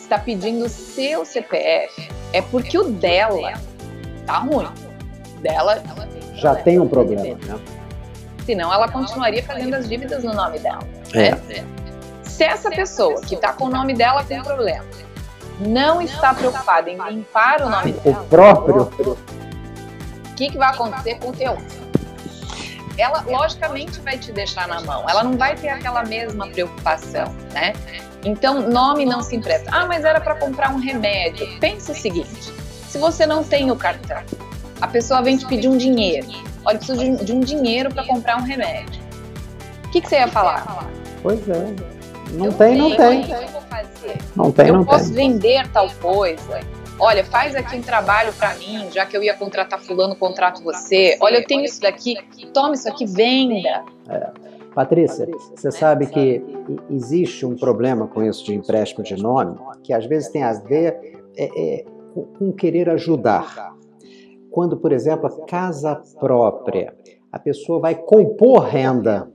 está 0.00 0.18
pedindo 0.18 0.64
o 0.64 0.68
seu 0.68 1.24
CPF, 1.24 2.10
é 2.32 2.42
porque 2.42 2.76
o 2.76 2.90
dela 2.90 3.52
tá 4.26 4.38
ruim. 4.38 4.66
Dela 5.40 5.80
já 6.34 6.56
tem 6.56 6.80
um 6.80 6.88
problema, 6.88 7.22
né? 7.22 7.60
Senão 8.44 8.74
ela 8.74 8.88
continuaria 8.90 9.44
fazendo 9.44 9.74
as 9.74 9.88
dívidas 9.88 10.24
no 10.24 10.34
nome 10.34 10.58
dela. 10.58 10.82
Né? 11.14 11.64
Se 12.22 12.44
essa 12.44 12.70
pessoa 12.70 13.20
que 13.20 13.34
está 13.34 13.52
com 13.52 13.64
o 13.64 13.70
nome 13.70 13.94
dela 13.94 14.24
tem 14.24 14.40
um 14.40 14.44
problema, 14.44 14.84
não 15.60 16.00
está 16.00 16.34
preocupada 16.34 16.90
em 16.90 16.98
limpar 17.10 17.62
o 17.62 17.68
nome 17.68 17.92
dela. 17.92 18.20
O 18.20 18.24
próprio. 18.26 18.82
O 18.82 20.34
que, 20.34 20.50
que 20.50 20.58
vai 20.58 20.70
acontecer 20.70 21.16
com 21.16 21.30
o 21.30 21.32
teu? 21.32 21.56
Ela, 22.98 23.22
logicamente, 23.26 24.00
vai 24.00 24.18
te 24.18 24.32
deixar 24.32 24.68
na 24.68 24.80
mão. 24.80 25.08
Ela 25.08 25.22
não 25.22 25.36
vai 25.36 25.56
ter 25.56 25.68
aquela 25.68 26.04
mesma 26.04 26.48
preocupação, 26.48 27.34
né? 27.52 27.72
Então, 28.24 28.60
nome 28.68 29.04
não 29.04 29.22
se 29.22 29.34
empresta. 29.34 29.70
Ah, 29.72 29.86
mas 29.86 30.04
era 30.04 30.20
para 30.20 30.34
comprar 30.36 30.72
um 30.72 30.78
remédio. 30.78 31.48
Pensa 31.58 31.92
o 31.92 31.94
seguinte: 31.94 32.52
se 32.88 32.98
você 32.98 33.26
não 33.26 33.42
tem 33.42 33.70
o 33.70 33.76
cartão, 33.76 34.22
a 34.80 34.86
pessoa 34.86 35.22
vem 35.22 35.36
te 35.36 35.46
pedir 35.46 35.68
um 35.68 35.76
dinheiro. 35.76 36.28
Olha, 36.64 36.78
preciso 36.78 36.98
de, 36.98 37.24
de 37.24 37.32
um 37.32 37.40
dinheiro 37.40 37.92
para 37.92 38.04
comprar 38.04 38.36
um 38.36 38.42
remédio. 38.42 39.02
O 39.84 39.90
que, 39.90 40.00
que, 40.00 40.08
você 40.08 40.16
ia 40.16 40.28
falar? 40.28 40.86
Pois 41.22 41.48
é. 41.48 41.91
Não 42.32 42.46
eu 42.46 42.52
tem, 42.52 42.76
não 42.76 42.96
tem. 42.96 43.24
Não 44.34 44.52
tem, 44.52 44.68
eu 44.68 44.74
não 44.74 44.84
posso 44.84 45.12
vender 45.12 45.68
tal 45.68 45.88
coisa. 46.00 46.60
Olha, 46.98 47.24
faz 47.24 47.54
aqui 47.54 47.76
um 47.76 47.82
trabalho 47.82 48.32
para 48.34 48.54
mim, 48.54 48.90
já 48.90 49.04
que 49.04 49.16
eu 49.16 49.22
ia 49.22 49.34
contratar 49.34 49.80
fulano, 49.80 50.14
contrato 50.14 50.62
você. 50.62 51.16
Olha, 51.20 51.38
eu 51.38 51.46
tenho 51.46 51.64
isso 51.64 51.80
daqui, 51.80 52.16
toma 52.52 52.74
isso 52.74 52.88
aqui, 52.88 53.04
venda. 53.06 53.84
É. 54.08 54.30
Patrícia, 54.74 55.28
você 55.54 55.70
sabe 55.70 56.06
que 56.06 56.42
existe 56.90 57.44
um 57.44 57.54
problema 57.54 58.06
com 58.06 58.22
isso 58.22 58.44
de 58.44 58.54
empréstimo 58.54 59.04
de 59.04 59.16
nome, 59.16 59.58
que 59.82 59.92
às 59.92 60.06
vezes 60.06 60.30
tem 60.30 60.42
a 60.42 60.52
ver 60.54 61.20
é, 61.36 61.44
é, 61.44 61.84
com 62.38 62.52
querer 62.52 62.88
ajudar. 62.88 63.74
Quando, 64.50 64.76
por 64.76 64.92
exemplo, 64.92 65.26
a 65.26 65.46
casa 65.46 66.00
própria, 66.18 66.94
a 67.30 67.38
pessoa 67.38 67.80
vai 67.80 67.94
compor 67.94 68.60
renda. 68.60 69.30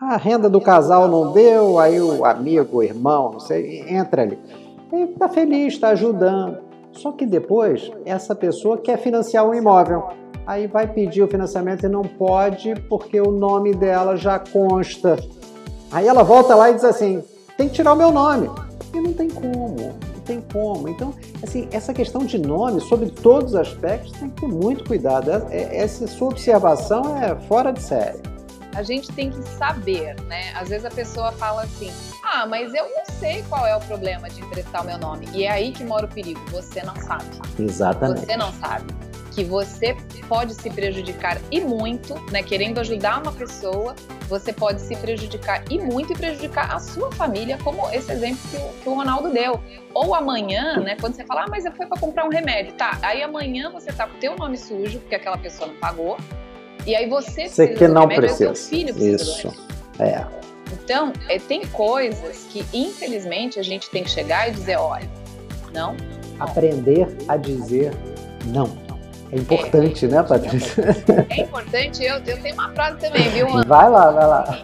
A 0.00 0.16
renda 0.16 0.50
do 0.50 0.60
casal 0.60 1.06
não 1.06 1.32
deu, 1.32 1.78
aí 1.78 2.00
o 2.00 2.24
amigo, 2.24 2.78
o 2.78 2.82
irmão, 2.82 3.32
não 3.32 3.40
sei, 3.40 3.84
entra 3.88 4.22
ali. 4.22 4.38
Ele 4.92 5.12
está 5.12 5.28
feliz, 5.28 5.74
está 5.74 5.88
ajudando. 5.90 6.58
Só 6.92 7.12
que 7.12 7.24
depois, 7.24 7.90
essa 8.04 8.34
pessoa 8.34 8.76
quer 8.76 8.98
financiar 8.98 9.48
um 9.48 9.54
imóvel. 9.54 10.08
Aí 10.46 10.66
vai 10.66 10.86
pedir 10.86 11.22
o 11.22 11.28
financiamento 11.28 11.86
e 11.86 11.88
não 11.88 12.02
pode 12.02 12.74
porque 12.88 13.20
o 13.20 13.30
nome 13.30 13.74
dela 13.74 14.16
já 14.16 14.38
consta. 14.38 15.16
Aí 15.90 16.06
ela 16.06 16.22
volta 16.22 16.54
lá 16.54 16.70
e 16.70 16.74
diz 16.74 16.84
assim: 16.84 17.22
tem 17.56 17.68
que 17.68 17.74
tirar 17.74 17.92
o 17.92 17.96
meu 17.96 18.10
nome. 18.10 18.50
E 18.92 19.00
não 19.00 19.12
tem 19.12 19.28
como 19.30 19.94
tem 20.24 20.40
como. 20.52 20.88
Então, 20.88 21.14
assim, 21.42 21.68
essa 21.70 21.92
questão 21.92 22.24
de 22.24 22.38
nome, 22.38 22.80
sobre 22.80 23.10
todos 23.10 23.52
os 23.52 23.56
aspectos, 23.56 24.12
tem 24.12 24.30
que 24.30 24.40
ter 24.40 24.48
muito 24.48 24.84
cuidado. 24.84 25.30
É, 25.30 25.42
é, 25.50 25.76
essa 25.76 26.06
sua 26.06 26.28
observação 26.28 27.16
é 27.22 27.36
fora 27.46 27.70
de 27.72 27.82
série. 27.82 28.33
A 28.74 28.82
gente 28.82 29.12
tem 29.12 29.30
que 29.30 29.42
saber, 29.42 30.20
né? 30.22 30.52
Às 30.54 30.68
vezes 30.68 30.84
a 30.84 30.90
pessoa 30.90 31.32
fala 31.32 31.62
assim: 31.62 31.92
ah, 32.22 32.46
mas 32.46 32.74
eu 32.74 32.84
não 32.84 33.04
sei 33.18 33.42
qual 33.48 33.66
é 33.66 33.76
o 33.76 33.80
problema 33.80 34.28
de 34.28 34.40
emprestar 34.40 34.82
o 34.82 34.86
meu 34.86 34.98
nome. 34.98 35.28
E 35.32 35.44
é 35.44 35.50
aí 35.50 35.72
que 35.72 35.84
mora 35.84 36.06
o 36.06 36.08
perigo. 36.08 36.40
Você 36.50 36.82
não 36.82 36.96
sabe. 36.96 37.24
Exatamente. 37.58 38.26
Você 38.26 38.36
não 38.36 38.52
sabe 38.52 38.92
que 39.34 39.44
você 39.44 39.96
pode 40.28 40.54
se 40.54 40.70
prejudicar 40.70 41.40
e 41.50 41.60
muito, 41.60 42.14
né? 42.30 42.42
Querendo 42.42 42.78
ajudar 42.78 43.20
uma 43.20 43.32
pessoa, 43.32 43.94
você 44.28 44.52
pode 44.52 44.80
se 44.80 44.94
prejudicar 44.96 45.64
e 45.70 45.78
muito 45.78 46.12
e 46.12 46.16
prejudicar 46.16 46.72
a 46.74 46.78
sua 46.78 47.10
família, 47.12 47.58
como 47.62 47.90
esse 47.90 48.12
exemplo 48.12 48.38
que 48.50 48.56
o, 48.56 48.82
que 48.82 48.88
o 48.88 48.94
Ronaldo 48.94 49.30
deu. 49.30 49.60
Ou 49.92 50.14
amanhã, 50.14 50.78
né? 50.78 50.96
Quando 51.00 51.14
você 51.14 51.24
fala, 51.24 51.44
ah, 51.44 51.46
mas 51.50 51.64
eu 51.64 51.72
fui 51.72 51.86
para 51.86 51.98
comprar 51.98 52.24
um 52.24 52.30
remédio, 52.30 52.72
tá? 52.74 52.98
Aí 53.02 53.22
amanhã 53.22 53.70
você 53.70 53.92
tá 53.92 54.06
com 54.06 54.16
o 54.16 54.20
teu 54.20 54.36
nome 54.36 54.56
sujo, 54.56 55.00
porque 55.00 55.16
aquela 55.16 55.36
pessoa 55.36 55.68
não 55.68 55.76
pagou. 55.76 56.16
E 56.86 56.94
aí 56.94 57.08
você 57.08 57.48
você 57.48 57.68
que 57.68 57.88
não 57.88 58.02
remédio, 58.02 58.22
precisa. 58.22 58.50
É 58.50 58.54
filho 58.54 58.94
precisa 58.94 59.22
Isso. 59.22 59.54
É. 59.98 60.24
Então, 60.72 61.12
é, 61.28 61.38
tem 61.38 61.66
coisas 61.68 62.46
que, 62.50 62.64
infelizmente, 62.72 63.58
a 63.58 63.62
gente 63.62 63.88
tem 63.90 64.02
que 64.02 64.10
chegar 64.10 64.48
e 64.48 64.52
dizer, 64.52 64.76
olha, 64.76 65.08
não. 65.72 65.96
Aprender 66.38 67.06
a 67.28 67.36
dizer 67.36 67.92
não. 68.46 68.84
É 69.32 69.36
importante, 69.36 70.04
é, 70.04 70.08
né, 70.08 70.22
Patrícia? 70.22 70.84
É 71.28 71.40
importante. 71.40 72.04
Eu, 72.04 72.16
eu 72.16 72.40
tenho 72.40 72.54
uma 72.54 72.70
frase 72.72 72.98
também, 72.98 73.28
viu? 73.30 73.48
Ana? 73.48 73.64
Vai 73.66 73.90
lá, 73.90 74.10
vai 74.10 74.26
lá. 74.26 74.62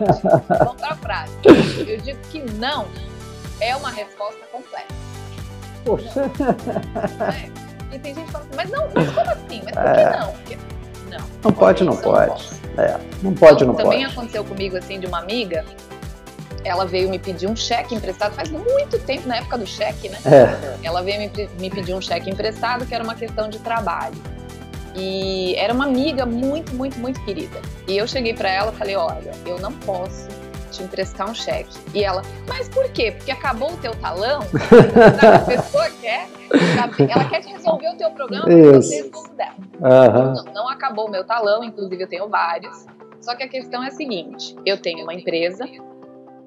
Vamos 0.64 0.80
para 0.80 0.92
a 0.92 0.96
frase. 0.96 1.33
Eu 1.44 1.98
digo 1.98 2.18
que 2.30 2.40
não 2.52 2.87
é 3.61 3.74
uma 3.74 3.90
resposta 3.90 4.40
completa. 4.52 4.94
Poxa. 5.85 6.30
É. 7.35 7.70
E 7.92 7.98
tem 7.98 8.14
gente 8.14 8.26
que 8.26 8.33
fala 8.33 8.44
assim, 8.44 8.54
mas 8.56 8.70
não, 8.70 8.88
mas 8.94 9.11
como 9.11 9.30
assim? 9.30 9.62
Mas 9.64 9.74
por 9.74 9.94
que 9.94 10.00
é. 10.00 10.18
não? 10.18 10.35
Não. 11.42 11.53
Pode, 11.53 11.85
não 11.85 11.96
pode. 11.96 12.48
Não 12.76 12.85
é, 12.85 13.00
não 13.22 13.35
pode, 13.35 13.64
não 13.64 13.74
também 13.74 13.87
pode. 13.87 13.98
Também 13.98 14.05
aconteceu 14.05 14.44
comigo, 14.44 14.76
assim, 14.76 15.00
de 15.00 15.07
uma 15.07 15.18
amiga 15.18 15.64
ela 16.64 16.85
veio 16.85 17.09
me 17.09 17.18
pedir 17.18 17.46
um 17.46 17.57
cheque 17.57 17.94
emprestado 17.94 18.35
faz 18.35 18.50
muito 18.50 18.98
tempo, 19.00 19.26
na 19.26 19.37
época 19.37 19.57
do 19.57 19.66
cheque, 19.66 20.09
né? 20.09 20.18
É. 20.26 20.87
Ela 20.87 21.03
veio 21.03 21.18
me, 21.18 21.48
me 21.59 21.70
pedir 21.70 21.94
um 21.94 22.00
cheque 22.00 22.31
emprestado 22.31 22.85
que 22.87 22.94
era 22.94 23.03
uma 23.03 23.14
questão 23.14 23.48
de 23.48 23.59
trabalho. 23.59 24.16
E 24.94 25.55
era 25.57 25.72
uma 25.72 25.85
amiga 25.85 26.26
muito, 26.26 26.74
muito, 26.74 26.98
muito 26.98 27.22
querida. 27.24 27.61
E 27.87 27.96
eu 27.96 28.07
cheguei 28.07 28.35
para 28.35 28.50
ela 28.50 28.72
e 28.72 28.76
falei: 28.76 28.96
Olha, 28.96 29.31
eu 29.46 29.59
não 29.59 29.72
posso 29.72 30.26
te 30.70 30.83
emprestar 30.83 31.28
um 31.28 31.35
cheque. 31.35 31.76
E 31.94 32.02
ela, 32.04 32.22
mas 32.48 32.68
por 32.68 32.88
quê? 32.90 33.12
Porque 33.12 33.30
acabou 33.30 33.72
o 33.72 33.76
teu 33.76 33.94
talão? 33.96 34.40
a 35.35 35.38
pessoa 35.40 35.90
quer, 36.00 36.28
ela 37.09 37.24
quer 37.28 37.40
te 37.40 37.48
resolver 37.48 37.88
o 37.88 37.96
teu 37.96 38.11
problema 38.12 38.46
você 38.46 39.02
resolve 39.02 39.35
dela. 39.35 39.54
Uhum. 39.59 40.33
Não, 40.35 40.52
não 40.52 40.68
acabou 40.68 41.06
o 41.06 41.11
meu 41.11 41.24
talão, 41.24 41.64
inclusive 41.64 42.02
eu 42.02 42.09
tenho 42.09 42.28
vários. 42.28 42.87
Só 43.20 43.35
que 43.35 43.42
a 43.42 43.48
questão 43.48 43.83
é 43.83 43.88
a 43.88 43.90
seguinte: 43.90 44.56
eu 44.64 44.80
tenho 44.80 45.02
uma 45.02 45.14
empresa, 45.14 45.66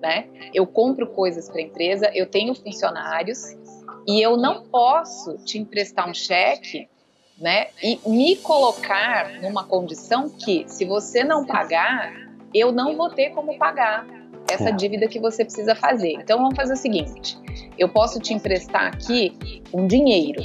né? 0.01 0.25
Eu 0.53 0.65
compro 0.65 1.07
coisas 1.07 1.49
para 1.49 1.59
a 1.59 1.63
empresa, 1.63 2.11
eu 2.13 2.25
tenho 2.25 2.53
funcionários 2.53 3.55
E 4.07 4.21
eu 4.21 4.35
não 4.35 4.63
posso 4.63 5.37
te 5.45 5.57
emprestar 5.57 6.09
um 6.09 6.13
cheque 6.13 6.89
né, 7.37 7.67
e 7.81 7.99
me 8.05 8.35
colocar 8.37 9.41
numa 9.41 9.63
condição 9.63 10.29
que, 10.29 10.65
se 10.67 10.85
você 10.85 11.23
não 11.23 11.45
pagar, 11.45 12.13
eu 12.53 12.71
não 12.71 12.95
vou 12.95 13.09
ter 13.09 13.31
como 13.31 13.57
pagar 13.57 14.05
essa 14.49 14.69
é. 14.69 14.71
dívida 14.71 15.07
que 15.07 15.19
você 15.19 15.43
precisa 15.43 15.75
fazer. 15.75 16.13
Então 16.13 16.37
vamos 16.37 16.55
fazer 16.55 16.73
o 16.73 16.77
seguinte: 16.77 17.37
eu 17.77 17.89
posso 17.89 18.19
te 18.19 18.33
emprestar 18.33 18.87
aqui 18.87 19.61
um 19.73 19.87
dinheiro, 19.87 20.43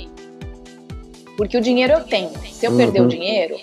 porque 1.36 1.56
o 1.56 1.60
dinheiro 1.60 1.94
eu 1.94 2.04
tenho. 2.04 2.30
Se 2.46 2.66
eu 2.66 2.70
uhum. 2.70 2.76
perder 2.76 3.00
o 3.00 3.02
uhum. 3.02 3.08
dinheiro, 3.08 3.56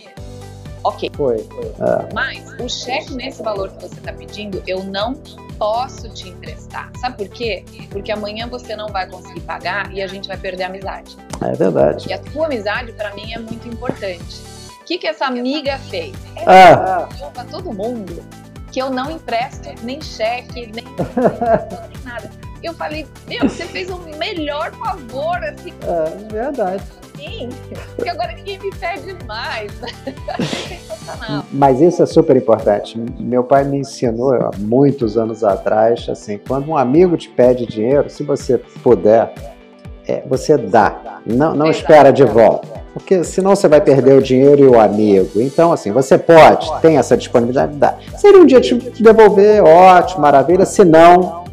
ok. 0.83 1.09
Foi. 1.13 1.39
foi. 1.39 1.65
É. 1.65 2.13
Mas 2.13 2.53
o 2.59 2.69
cheque 2.69 3.13
nesse 3.15 3.41
valor 3.41 3.71
que 3.71 3.81
você 3.81 3.95
está 3.95 4.13
pedindo, 4.13 4.61
eu 4.67 4.83
não 4.83 5.15
posso 5.57 6.09
te 6.09 6.29
emprestar. 6.29 6.91
Sabe 6.99 7.17
por 7.17 7.29
quê? 7.29 7.63
Porque 7.89 8.11
amanhã 8.11 8.47
você 8.47 8.75
não 8.75 8.87
vai 8.87 9.09
conseguir 9.09 9.41
pagar 9.41 9.91
e 9.93 10.01
a 10.01 10.07
gente 10.07 10.27
vai 10.27 10.37
perder 10.37 10.63
a 10.63 10.67
amizade. 10.67 11.15
É 11.41 11.53
verdade. 11.53 12.09
E 12.09 12.13
a 12.13 12.19
tua 12.19 12.45
amizade, 12.45 12.91
para 12.93 13.13
mim, 13.15 13.33
é 13.33 13.39
muito 13.39 13.67
importante. 13.67 14.54
O 14.85 14.87
que, 14.87 14.99
que 14.99 15.07
essa 15.07 15.25
amiga 15.25 15.79
fez? 15.89 16.13
Ela 16.35 17.09
ah. 17.11 17.29
para 17.33 17.43
todo 17.45 17.73
mundo 17.73 18.23
que 18.71 18.79
eu 18.79 18.91
não 18.91 19.09
empresto 19.09 19.67
nem 19.81 19.99
cheque, 19.99 20.71
nem, 20.75 20.85
nem 20.85 22.03
nada. 22.03 22.29
Eu 22.61 22.71
falei, 22.75 23.07
meu, 23.27 23.49
você 23.49 23.65
fez 23.65 23.89
o 23.89 23.97
melhor 24.19 24.71
favor, 24.73 25.43
assim. 25.43 25.73
É, 25.81 26.31
verdade. 26.31 26.83
Sim, 27.15 27.49
porque 27.95 28.09
agora 28.09 28.33
ninguém 28.33 28.59
me 28.59 28.69
pede 28.75 29.17
mais. 29.25 29.71
Mas 31.51 31.81
isso 31.81 32.03
é 32.03 32.05
super 32.05 32.37
importante. 32.37 32.95
Meu 33.19 33.43
pai 33.43 33.63
me 33.63 33.79
ensinou 33.79 34.35
há 34.35 34.51
muitos 34.55 35.17
anos 35.17 35.43
atrás, 35.43 36.07
assim, 36.07 36.37
quando 36.47 36.69
um 36.69 36.77
amigo 36.77 37.17
te 37.17 37.29
pede 37.29 37.65
dinheiro, 37.65 38.07
se 38.07 38.21
você 38.21 38.59
puder, 38.83 39.33
é, 40.07 40.21
você 40.27 40.55
dá, 40.55 41.21
não, 41.25 41.55
não 41.55 41.71
espera 41.71 42.13
de 42.13 42.23
volta 42.23 42.84
porque 42.95 43.25
senão 43.25 43.53
você 43.53 43.67
vai 43.67 43.81
perder 43.81 44.17
o 44.17 44.21
dinheiro 44.21 44.63
e 44.63 44.67
o 44.67 44.79
amigo. 44.79 45.41
Então, 45.41 45.73
assim, 45.73 45.91
você 45.91 46.17
pode, 46.17 46.71
tem 46.81 46.97
essa 46.97 47.17
disponibilidade, 47.17 47.75
dá. 47.75 47.95
Seria 48.15 48.39
um 48.39 48.45
dia 48.45 48.61
te 48.61 48.73
devolver, 49.03 49.61
ótimo, 49.61 50.21
maravilha, 50.21 50.65
se 50.65 50.85
não. 50.85 51.43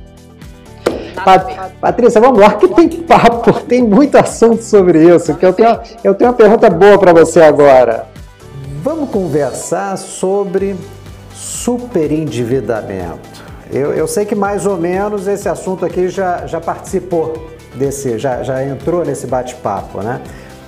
Pat 1.25 1.73
Patrícia, 1.81 2.21
vamos 2.21 2.39
lá, 2.39 2.55
que 2.55 2.69
tem 2.69 2.89
papo, 2.89 3.53
tem 3.67 3.83
muito 3.83 4.17
assunto 4.17 4.63
sobre 4.63 5.05
isso, 5.05 5.35
que 5.35 5.45
eu 5.45 5.53
tenho, 5.53 5.81
eu 6.05 6.15
tenho 6.15 6.31
uma 6.31 6.37
pergunta 6.37 6.71
boa 6.71 6.97
para 6.97 7.13
você 7.13 7.41
agora. 7.41 8.07
Vamos 8.81 9.11
conversar 9.11 9.99
sobre 9.99 10.77
superendividamento. 11.35 13.43
Eu, 13.73 13.93
eu 13.93 14.07
sei 14.07 14.25
que 14.25 14.37
mais 14.37 14.65
ou 14.65 14.77
menos 14.77 15.27
esse 15.27 15.49
assunto 15.49 15.85
aqui 15.85 16.09
já, 16.09 16.47
já 16.47 16.61
participou 16.61 17.51
desse, 17.75 18.17
já, 18.17 18.45
já 18.45 18.65
entrou 18.65 19.05
nesse 19.05 19.27
bate-papo, 19.27 20.03
né? 20.03 20.21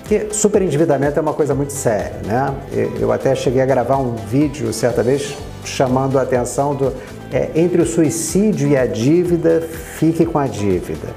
Porque 0.04 0.34
superendividamento 0.34 1.18
é 1.18 1.22
uma 1.22 1.32
coisa 1.32 1.54
muito 1.54 1.72
séria, 1.72 2.20
né? 2.26 2.54
Eu 3.00 3.10
até 3.10 3.34
cheguei 3.34 3.62
a 3.62 3.66
gravar 3.66 3.96
um 3.96 4.14
vídeo 4.14 4.70
certa 4.70 5.02
vez 5.02 5.34
chamando 5.64 6.18
a 6.18 6.22
atenção 6.22 6.74
do 6.74 6.92
é, 7.32 7.50
entre 7.54 7.80
o 7.80 7.86
suicídio 7.86 8.68
e 8.68 8.76
a 8.76 8.84
dívida, 8.84 9.62
fique 9.98 10.26
com 10.26 10.38
a 10.38 10.46
dívida. 10.46 11.08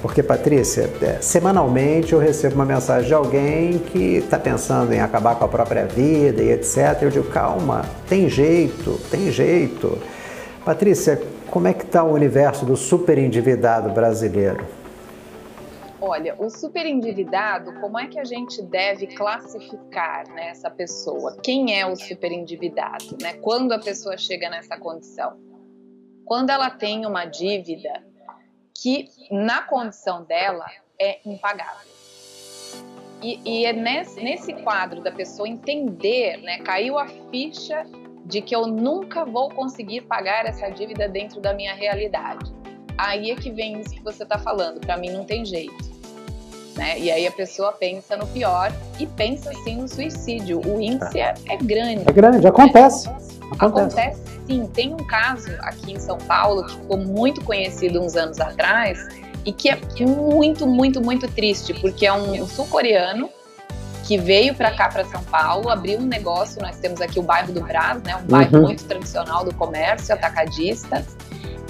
Porque, 0.00 0.22
Patrícia, 0.22 0.88
é, 1.02 1.18
semanalmente 1.20 2.12
eu 2.12 2.20
recebo 2.20 2.54
uma 2.54 2.64
mensagem 2.64 3.08
de 3.08 3.14
alguém 3.14 3.78
que 3.78 4.18
está 4.18 4.38
pensando 4.38 4.92
em 4.92 5.00
acabar 5.00 5.34
com 5.34 5.44
a 5.44 5.48
própria 5.48 5.84
vida 5.84 6.40
e 6.40 6.52
etc. 6.52 7.02
Eu 7.02 7.10
digo, 7.10 7.24
calma, 7.24 7.84
tem 8.08 8.28
jeito, 8.28 9.00
tem 9.10 9.28
jeito. 9.32 9.98
Patrícia, 10.64 11.20
como 11.50 11.66
é 11.66 11.72
que 11.72 11.82
está 11.82 12.04
o 12.04 12.12
universo 12.12 12.64
do 12.64 12.76
superendividado 12.76 13.90
brasileiro? 13.90 14.75
Olha, 16.08 16.36
o 16.38 16.48
superendividado, 16.48 17.80
como 17.80 17.98
é 17.98 18.06
que 18.06 18.16
a 18.16 18.22
gente 18.22 18.62
deve 18.62 19.08
classificar 19.08 20.28
né, 20.28 20.50
essa 20.50 20.70
pessoa? 20.70 21.36
Quem 21.42 21.76
é 21.76 21.84
o 21.84 21.96
superendividado? 21.96 23.18
Né? 23.20 23.32
Quando 23.38 23.72
a 23.72 23.78
pessoa 23.80 24.16
chega 24.16 24.48
nessa 24.48 24.78
condição? 24.78 25.36
Quando 26.24 26.50
ela 26.50 26.70
tem 26.70 27.04
uma 27.04 27.24
dívida 27.24 28.04
que, 28.72 29.08
na 29.32 29.62
condição 29.62 30.22
dela, 30.22 30.64
é 30.96 31.18
impagável. 31.28 31.90
E, 33.20 33.40
e 33.44 33.64
é 33.64 33.72
nesse, 33.72 34.22
nesse 34.22 34.52
quadro 34.62 35.02
da 35.02 35.10
pessoa 35.10 35.48
entender, 35.48 36.36
né, 36.36 36.58
caiu 36.58 37.00
a 37.00 37.08
ficha 37.32 37.84
de 38.24 38.40
que 38.40 38.54
eu 38.54 38.68
nunca 38.68 39.24
vou 39.24 39.48
conseguir 39.50 40.02
pagar 40.02 40.46
essa 40.46 40.68
dívida 40.68 41.08
dentro 41.08 41.40
da 41.40 41.52
minha 41.52 41.74
realidade. 41.74 42.54
Aí 42.96 43.32
é 43.32 43.34
que 43.34 43.50
vem 43.50 43.80
isso 43.80 43.90
que 43.90 44.04
você 44.04 44.22
está 44.22 44.38
falando. 44.38 44.80
Para 44.80 44.96
mim 44.96 45.10
não 45.10 45.24
tem 45.24 45.44
jeito 45.44 45.95
né? 46.76 46.98
E 46.98 47.10
aí 47.10 47.26
a 47.26 47.32
pessoa 47.32 47.72
pensa 47.72 48.16
no 48.16 48.26
pior 48.26 48.72
e 48.98 49.06
pensa 49.06 49.50
sim 49.64 49.76
no 49.76 49.88
suicídio. 49.88 50.60
O 50.66 50.80
índice 50.80 51.18
é, 51.18 51.34
é 51.48 51.56
grande. 51.56 52.04
É 52.06 52.12
grande, 52.12 52.46
acontece. 52.46 53.08
acontece. 53.08 53.64
Acontece 53.64 54.36
sim. 54.46 54.66
Tem 54.72 54.94
um 54.94 55.04
caso 55.06 55.50
aqui 55.60 55.92
em 55.92 56.00
São 56.00 56.18
Paulo 56.18 56.64
que 56.64 56.72
ficou 56.72 56.96
muito 56.96 57.42
conhecido 57.44 58.00
uns 58.00 58.16
anos 58.16 58.40
atrás 58.40 59.06
e 59.44 59.52
que 59.52 59.68
é 59.68 59.78
muito, 60.00 60.66
muito, 60.66 61.00
muito 61.00 61.28
triste, 61.28 61.74
porque 61.74 62.06
é 62.06 62.12
um, 62.12 62.42
um 62.42 62.46
sul-coreano 62.46 63.28
que 64.04 64.16
veio 64.16 64.54
para 64.54 64.70
cá, 64.70 64.88
para 64.88 65.04
São 65.04 65.22
Paulo, 65.24 65.68
abriu 65.68 65.98
um 65.98 66.06
negócio. 66.06 66.62
Nós 66.62 66.76
temos 66.76 67.00
aqui 67.00 67.18
o 67.18 67.22
bairro 67.22 67.52
do 67.52 67.60
Brás, 67.60 68.00
né? 68.02 68.16
Um 68.16 68.26
bairro 68.26 68.58
uhum. 68.58 68.62
muito 68.62 68.84
tradicional 68.84 69.44
do 69.44 69.52
comércio 69.54 70.14
atacadista. 70.14 71.04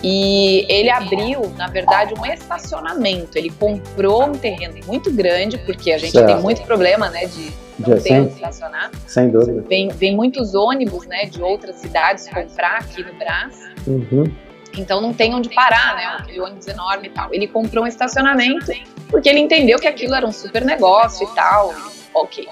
E 0.03 0.67
ele 0.69 0.91
abriu, 0.91 1.53
na 1.57 1.69
verdade, 1.69 2.15
um 2.19 2.27
estacionamento. 2.27 3.37
Ele 3.37 3.51
comprou 3.51 4.25
um 4.27 4.33
terreno 4.33 4.75
muito 4.87 5.13
grande, 5.13 5.59
porque 5.59 5.93
a 5.93 5.99
gente 5.99 6.13
certo. 6.13 6.27
tem 6.27 6.41
muito 6.41 6.63
problema, 6.63 7.09
né, 7.09 7.27
de 7.27 7.53
não 7.79 7.99
ter 7.99 8.21
onde 8.21 8.35
estacionar. 8.35 8.91
Sem 9.07 9.31
dúvida. 9.31 9.65
Vem, 9.69 9.89
vem 9.89 10.15
muitos 10.15 10.55
ônibus, 10.55 11.07
né, 11.07 11.25
de 11.27 11.43
outras 11.43 11.77
cidades 11.77 12.29
comprar 12.29 12.79
aqui 12.79 13.03
no 13.03 13.15
Brás. 13.15 13.59
Uhum. 13.87 14.33
Então 14.77 15.01
não 15.01 15.13
tem 15.13 15.35
onde 15.35 15.49
parar, 15.49 15.97
né, 15.97 16.05
aquele 16.19 16.41
ônibus 16.41 16.67
enorme 16.67 17.09
e 17.09 17.11
tal. 17.11 17.33
Ele 17.33 17.47
comprou 17.47 17.85
um 17.85 17.87
estacionamento 17.87 18.73
porque 19.09 19.29
ele 19.29 19.41
entendeu 19.41 19.79
que 19.79 19.87
aquilo 19.87 20.15
era 20.15 20.27
um 20.27 20.33
super 20.33 20.65
negócio 20.65 21.27
e 21.27 21.35
tal. 21.35 21.75
Ok. 22.15 22.47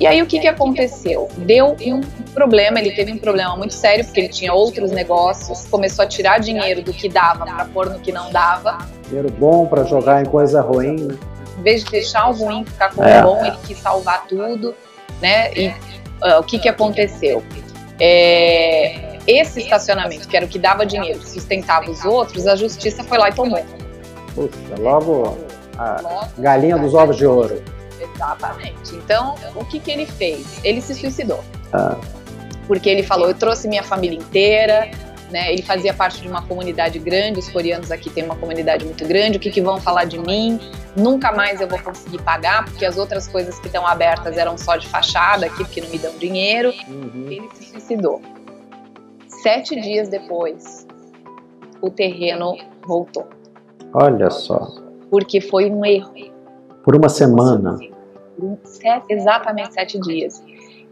E 0.00 0.06
aí 0.06 0.22
o 0.22 0.26
que, 0.26 0.40
que 0.40 0.48
aconteceu? 0.48 1.28
Deu 1.36 1.76
um 1.78 2.00
problema, 2.32 2.80
ele 2.80 2.92
teve 2.92 3.12
um 3.12 3.18
problema 3.18 3.54
muito 3.54 3.74
sério, 3.74 4.02
porque 4.02 4.20
ele 4.20 4.30
tinha 4.30 4.50
outros 4.50 4.90
negócios, 4.90 5.66
começou 5.66 6.02
a 6.02 6.08
tirar 6.08 6.38
dinheiro 6.38 6.80
do 6.80 6.90
que 6.90 7.06
dava 7.06 7.44
para 7.44 7.66
pôr 7.66 7.90
no 7.90 8.00
que 8.00 8.10
não 8.10 8.32
dava. 8.32 8.78
Dinheiro 9.06 9.30
bom 9.38 9.66
para 9.66 9.84
jogar 9.84 10.22
em 10.22 10.24
coisa 10.24 10.62
ruim. 10.62 10.96
Né? 10.96 11.18
Em 11.58 11.62
vez 11.62 11.84
de 11.84 11.90
deixar 11.90 12.30
o 12.30 12.32
ruim 12.32 12.64
ficar 12.64 12.94
com 12.94 13.04
é. 13.04 13.20
o 13.20 13.24
bom, 13.24 13.44
ele 13.44 13.56
quis 13.66 13.78
salvar 13.78 14.26
tudo, 14.26 14.74
né? 15.20 15.52
E 15.52 15.68
uh, 15.68 16.38
o 16.40 16.42
que, 16.44 16.58
que 16.58 16.68
aconteceu? 16.70 17.42
É, 18.00 19.18
esse 19.26 19.60
estacionamento, 19.60 20.26
que 20.26 20.34
era 20.34 20.46
o 20.46 20.48
que 20.48 20.58
dava 20.58 20.86
dinheiro, 20.86 21.20
sustentava 21.20 21.90
os 21.90 22.06
outros, 22.06 22.46
a 22.46 22.56
justiça 22.56 23.04
foi 23.04 23.18
lá 23.18 23.28
e 23.28 23.34
tomou. 23.34 23.62
Puxa, 24.34 24.80
logo 24.80 25.36
a 25.76 26.26
galinha 26.38 26.78
dos 26.78 26.94
ovos 26.94 27.18
de 27.18 27.26
ouro. 27.26 27.62
Exatamente. 28.00 28.94
Então, 28.94 29.34
o 29.54 29.64
que, 29.64 29.78
que 29.78 29.90
ele 29.90 30.06
fez? 30.06 30.60
Ele 30.64 30.80
se 30.80 30.94
suicidou. 30.94 31.44
Ah. 31.72 31.96
Porque 32.66 32.88
ele 32.88 33.02
falou: 33.02 33.28
eu 33.28 33.34
trouxe 33.34 33.68
minha 33.68 33.82
família 33.82 34.18
inteira, 34.18 34.90
né? 35.30 35.52
Ele 35.52 35.62
fazia 35.62 35.94
parte 35.94 36.20
de 36.20 36.28
uma 36.28 36.42
comunidade 36.42 36.98
grande, 36.98 37.38
os 37.38 37.48
coreanos 37.48 37.90
aqui 37.90 38.10
têm 38.10 38.24
uma 38.24 38.36
comunidade 38.36 38.84
muito 38.84 39.06
grande, 39.06 39.38
o 39.38 39.40
que, 39.40 39.50
que 39.50 39.60
vão 39.60 39.80
falar 39.80 40.04
de 40.04 40.18
mim? 40.18 40.60
Nunca 40.96 41.32
mais 41.32 41.60
eu 41.60 41.68
vou 41.68 41.78
conseguir 41.78 42.20
pagar, 42.22 42.64
porque 42.64 42.84
as 42.84 42.98
outras 42.98 43.28
coisas 43.28 43.58
que 43.58 43.66
estão 43.66 43.86
abertas 43.86 44.36
eram 44.36 44.58
só 44.58 44.76
de 44.76 44.86
fachada 44.88 45.46
aqui, 45.46 45.64
porque 45.64 45.80
não 45.80 45.88
me 45.88 45.98
dão 45.98 46.16
dinheiro. 46.18 46.72
Uhum. 46.88 47.26
Ele 47.28 47.48
se 47.54 47.64
suicidou. 47.70 48.20
Sete 49.28 49.80
dias 49.80 50.08
depois, 50.08 50.86
o 51.80 51.90
terreno 51.90 52.58
voltou. 52.86 53.26
Olha 53.94 54.30
só. 54.30 54.68
Porque 55.10 55.40
foi 55.40 55.70
um 55.70 55.84
erro. 55.84 56.29
Por 56.82 56.96
uma 56.96 57.08
semana 57.08 57.78
sete, 58.64 59.06
exatamente 59.10 59.74
sete 59.74 59.98
dias. 60.00 60.42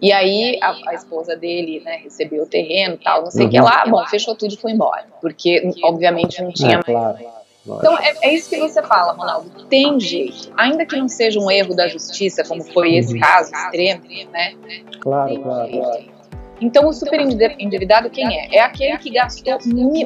E 0.00 0.12
aí 0.12 0.58
a, 0.62 0.90
a 0.90 0.94
esposa 0.94 1.36
dele, 1.36 1.80
né, 1.84 1.96
recebeu 1.96 2.44
o 2.44 2.46
terreno 2.46 2.94
e 2.94 2.98
tal, 2.98 3.22
não 3.22 3.30
sei 3.30 3.42
o 3.42 3.44
uhum. 3.44 3.50
que 3.50 3.60
lá, 3.60 3.84
bom, 3.86 4.04
fechou 4.06 4.34
tudo 4.36 4.54
e 4.54 4.56
foi 4.56 4.72
embora. 4.72 5.06
Porque, 5.20 5.70
obviamente, 5.82 6.40
não 6.42 6.52
tinha 6.52 6.74
é, 6.74 6.74
mais. 6.76 6.84
Claro. 6.86 7.18
Então, 7.66 7.98
é, 7.98 8.14
é, 8.22 8.34
isso 8.34 8.48
que 8.48 8.58
você 8.58 8.82
fala, 8.82 9.12
Ronaldo. 9.12 9.50
Tem 9.68 9.98
jeito. 10.00 10.50
Ainda 10.56 10.86
que 10.86 10.96
não 10.96 11.08
seja 11.08 11.38
um 11.38 11.50
erro 11.50 11.74
da 11.74 11.88
justiça, 11.88 12.42
como 12.44 12.62
foi 12.62 12.96
esse 12.96 13.14
uhum. 13.14 13.20
caso 13.20 13.52
extremo, 13.52 14.04
né? 14.30 14.54
Claro, 15.00 15.40
claro, 15.40 15.70
claro. 15.70 16.17
Então, 16.60 16.88
o 16.88 16.92
super 16.92 17.20
endividado 17.20 18.10
quem 18.10 18.26
é? 18.26 18.56
É 18.56 18.60
aquele 18.60 18.96
que 18.98 19.10
gastou 19.10 19.58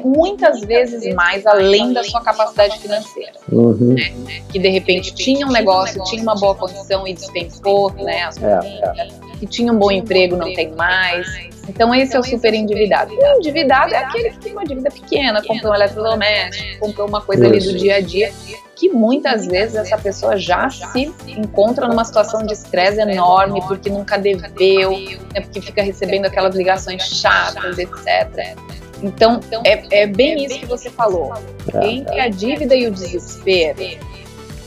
muitas 0.03 0.61
vezes 0.61 1.13
mais 1.13 1.45
além 1.45 1.93
da 1.93 2.03
sua 2.03 2.21
capacidade 2.21 2.79
financeira. 2.79 3.33
Uhum. 3.51 3.95
Né? 3.95 4.43
Que 4.51 4.59
de 4.59 4.69
repente 4.69 5.13
tinha 5.15 5.47
um 5.47 5.51
negócio, 5.51 6.03
tinha 6.03 6.21
uma 6.21 6.35
boa 6.35 6.55
condição 6.55 7.07
e 7.07 7.13
dispensou, 7.13 7.91
né? 7.93 8.23
As 8.23 8.41
é, 8.41 8.59
é. 8.97 9.07
Que 9.39 9.47
tinha 9.47 9.71
um 9.71 9.77
bom 9.77 9.91
emprego, 9.91 10.35
não 10.35 10.53
tem 10.53 10.71
mais 10.73 11.52
Então 11.67 11.93
esse 11.95 12.15
é 12.15 12.19
o 12.19 12.23
super 12.23 12.53
endividado. 12.53 13.13
O 13.13 13.37
endividado 13.37 13.93
é 13.93 13.97
aquele 13.97 14.31
que 14.31 14.39
tem 14.39 14.51
uma 14.51 14.65
dívida 14.65 14.89
pequena, 14.91 15.41
comprou 15.41 15.71
um 15.71 15.75
eletrodoméstico, 15.75 16.79
comprou 16.79 17.07
uma 17.07 17.21
coisa 17.21 17.45
ali 17.45 17.59
do 17.59 17.77
dia 17.77 17.95
a 17.95 18.01
dia, 18.01 18.31
que 18.75 18.89
muitas 18.89 19.45
vezes 19.45 19.75
essa 19.75 19.97
pessoa 19.97 20.35
já 20.35 20.69
se 20.69 21.13
encontra 21.27 21.87
numa 21.87 22.03
situação 22.03 22.45
de 22.45 22.53
estresse 22.53 22.99
enorme 22.99 23.61
porque 23.67 23.89
nunca 23.89 24.17
deveu, 24.17 24.91
né, 25.33 25.41
porque 25.41 25.61
fica 25.61 25.81
recebendo 25.81 26.25
aquelas 26.25 26.55
ligações 26.55 27.03
chatas, 27.03 27.77
etc. 27.77 28.57
Então, 29.01 29.39
é, 29.65 30.03
é 30.03 30.07
bem 30.07 30.45
isso 30.45 30.59
que 30.59 30.65
você 30.65 30.89
falou. 30.89 31.33
Entre 31.81 32.19
a 32.19 32.29
dívida 32.29 32.75
e 32.75 32.87
o 32.87 32.91
desespero, 32.91 33.77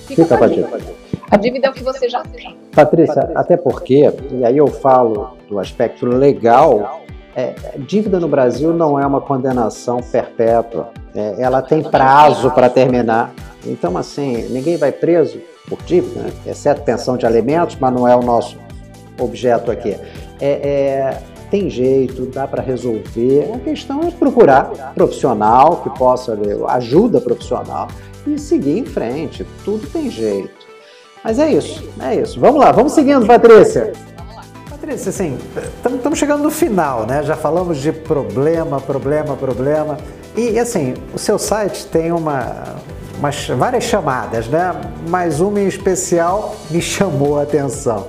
fica 0.06 0.24
com 0.24 0.44
a 0.44 0.46
dívida. 0.46 0.80
A 1.30 1.36
dívida 1.36 1.66
é 1.66 1.70
o 1.70 1.72
que 1.72 1.82
você 1.82 2.08
já 2.08 2.22
tem. 2.22 2.56
Patrícia, 2.74 3.30
até 3.34 3.56
porque, 3.56 4.12
e 4.30 4.44
aí 4.44 4.56
eu 4.56 4.68
falo 4.68 5.36
do 5.48 5.58
aspecto 5.58 6.06
legal, 6.06 7.00
é, 7.34 7.54
dívida 7.78 8.18
no 8.18 8.28
Brasil 8.28 8.72
não 8.72 8.98
é 8.98 9.06
uma 9.06 9.20
condenação 9.20 9.98
perpétua. 9.98 10.90
É, 11.14 11.34
ela 11.38 11.60
tem 11.60 11.82
prazo 11.82 12.50
para 12.50 12.70
terminar. 12.70 13.32
Então, 13.64 13.96
assim, 13.98 14.48
ninguém 14.48 14.76
vai 14.76 14.92
preso 14.92 15.40
por 15.68 15.82
dívida, 15.82 16.22
né? 16.22 16.32
exceto 16.46 16.82
pensão 16.82 17.16
de 17.16 17.26
alimentos, 17.26 17.76
mas 17.80 17.92
não 17.92 18.06
é 18.06 18.14
o 18.14 18.22
nosso 18.22 18.56
objeto 19.18 19.70
aqui. 19.70 19.96
É, 20.40 20.48
é 20.48 21.18
tem 21.50 21.70
jeito, 21.70 22.26
dá 22.26 22.46
para 22.46 22.62
resolver. 22.62 23.50
A 23.54 23.58
questão 23.58 24.00
é 24.02 24.10
procurar 24.10 24.92
profissional 24.94 25.76
que 25.82 25.90
possa 25.90 26.36
ajuda 26.68 27.20
profissional 27.20 27.88
e 28.26 28.38
seguir 28.38 28.78
em 28.78 28.84
frente. 28.84 29.46
Tudo 29.64 29.86
tem 29.88 30.10
jeito. 30.10 30.55
Mas 31.26 31.40
é 31.40 31.50
isso, 31.50 31.82
é 32.00 32.14
isso. 32.14 32.38
Vamos 32.38 32.60
lá, 32.60 32.70
vamos 32.70 32.92
seguindo, 32.92 33.26
Patrícia. 33.26 33.92
Patrícia, 34.70 35.10
assim, 35.10 35.36
estamos 35.96 36.20
chegando 36.20 36.44
no 36.44 36.52
final, 36.52 37.04
né? 37.04 37.20
Já 37.24 37.34
falamos 37.34 37.78
de 37.78 37.90
problema, 37.90 38.80
problema, 38.80 39.34
problema. 39.34 39.96
E 40.36 40.56
assim, 40.56 40.94
o 41.12 41.18
seu 41.18 41.36
site 41.36 41.86
tem 41.86 42.12
uma, 42.12 42.76
umas, 43.18 43.44
várias 43.48 43.82
chamadas, 43.82 44.46
né? 44.46 44.72
Mas 45.08 45.40
uma 45.40 45.60
em 45.60 45.66
especial 45.66 46.54
me 46.70 46.80
chamou 46.80 47.40
a 47.40 47.42
atenção. 47.42 48.06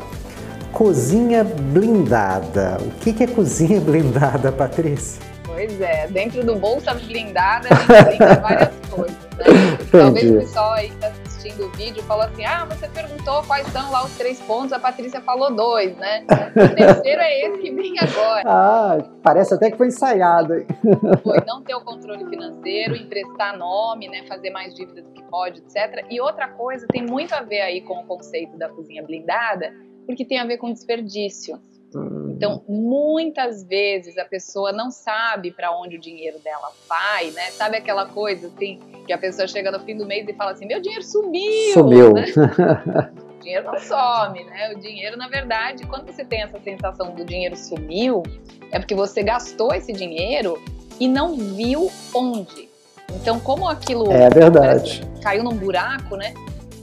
Cozinha 0.72 1.44
blindada. 1.44 2.78
O 2.82 2.92
que, 3.00 3.14
que 3.14 3.24
é 3.24 3.28
cozinha 3.28 3.82
blindada, 3.82 4.52
Patrícia? 4.52 5.20
Pois 5.44 5.82
é, 5.82 6.06
dentro 6.06 6.44
do 6.44 6.56
Bolsa 6.56 6.94
Blindada 6.94 7.68
a 7.72 7.76
gente 7.76 8.06
brinda 8.06 8.36
várias 8.36 8.70
coisas, 8.92 9.18
né? 9.40 9.78
Talvez 9.92 10.30
o 10.30 10.34
pessoal 10.36 10.74
aí 10.74 10.90
que 10.90 10.94
está 10.94 11.27
assistindo 11.48 11.66
o 11.66 11.72
vídeo 11.72 12.04
falou 12.04 12.26
assim: 12.26 12.46
ah, 12.46 12.66
você 12.66 12.88
perguntou 12.88 13.44
quais 13.44 13.68
são 13.68 13.92
lá 13.92 14.04
os 14.06 14.18
três 14.18 14.40
pontos, 14.42 14.74
a 14.74 14.80
Patrícia 14.80 15.22
falou 15.22 15.54
dois, 15.54 15.96
né? 15.98 16.26
O 16.58 16.76
terceiro 16.76 17.22
é 17.22 17.46
esse 17.46 17.58
que 17.60 17.72
vem 17.72 17.94
agora. 18.00 18.44
Ah, 18.46 18.98
parece 19.22 19.54
até 19.54 19.70
que 19.70 19.78
foi 19.78 19.88
ensaiado. 19.88 20.54
Foi 21.24 21.44
não 21.46 21.62
ter 21.62 21.76
o 21.76 21.82
controle 21.82 22.26
financeiro, 22.26 22.96
emprestar 22.96 23.58
nome, 23.58 24.08
né? 24.08 24.24
Fazer 24.28 24.50
mais 24.50 24.74
dívida 24.74 25.02
do 25.02 25.12
que 25.12 25.22
pode, 25.24 25.60
etc. 25.60 26.06
E 26.10 26.20
outra 26.20 26.48
coisa 26.48 26.88
tem 26.88 27.06
muito 27.06 27.34
a 27.34 27.42
ver 27.42 27.62
aí 27.62 27.82
com 27.82 27.94
o 27.94 28.06
conceito 28.06 28.58
da 28.58 28.70
cozinha 28.70 29.04
blindada, 29.04 29.72
porque 30.06 30.26
tem 30.26 30.40
a 30.40 30.46
ver 30.46 30.58
com 30.58 30.72
desperdício. 30.72 31.60
Hum. 31.98 32.34
Então, 32.36 32.64
muitas 32.68 33.64
vezes 33.64 34.18
a 34.18 34.26
pessoa 34.26 34.72
não 34.72 34.92
sabe 34.92 35.52
para 35.52 35.72
onde 35.72 35.98
o 35.98 36.00
dinheiro 36.00 36.38
dela 36.40 36.72
vai, 36.88 37.32
né? 37.32 37.50
Sabe 37.52 37.78
aquela 37.78 38.06
coisa 38.06 38.48
assim, 38.48 38.80
que 39.06 39.14
a 39.14 39.18
pessoa 39.18 39.48
chega 39.48 39.72
no 39.72 39.80
fim 39.80 39.98
do 39.98 40.06
mês 40.06 40.28
e 40.28 40.34
fala 40.34 40.52
assim: 40.52 40.66
meu 40.66 40.80
dinheiro 40.80 41.04
sumiu! 41.04 41.74
Sumiu! 41.74 42.14
Né? 42.14 42.26
o 43.38 43.44
dinheiro 43.44 43.66
não 43.66 43.80
some, 43.80 44.44
né? 44.44 44.74
O 44.76 44.80
dinheiro, 44.80 45.18
na 45.18 45.28
verdade, 45.28 45.86
quando 45.88 46.06
você 46.06 46.24
tem 46.24 46.44
essa 46.44 46.60
sensação 46.60 47.16
do 47.16 47.26
dinheiro 47.26 47.56
sumiu, 47.56 48.24
é 48.72 48.80
porque 48.80 48.96
você 48.96 49.24
gastou 49.24 49.74
esse 49.74 49.92
dinheiro 49.92 50.62
e 51.00 51.08
não 51.08 51.36
viu 51.36 51.90
onde. 52.14 52.70
Então, 53.16 53.40
como 53.40 53.68
aquilo 53.68 54.12
é 54.12 54.30
verdade. 54.30 55.02
caiu 55.22 55.44
num 55.44 55.56
buraco, 55.56 56.16
né? 56.16 56.34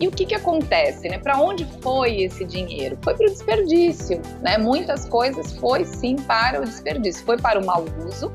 E 0.00 0.09
o 0.09 0.11
que, 0.11 0.26
que 0.26 0.35
acontece, 0.35 1.09
né? 1.09 1.18
Para 1.18 1.40
onde 1.40 1.64
foi 1.80 2.22
esse 2.22 2.44
dinheiro? 2.44 2.98
Foi 3.02 3.14
para 3.14 3.26
o 3.26 3.30
desperdício, 3.30 4.20
né? 4.42 4.59
Muitas 4.59 5.09
coisas 5.09 5.57
foi 5.57 5.85
sim 5.85 6.16
para 6.16 6.61
o 6.61 6.64
desperdício, 6.64 7.24
foi 7.24 7.37
para 7.37 7.61
o 7.61 7.64
mau 7.64 7.85
uso 8.04 8.33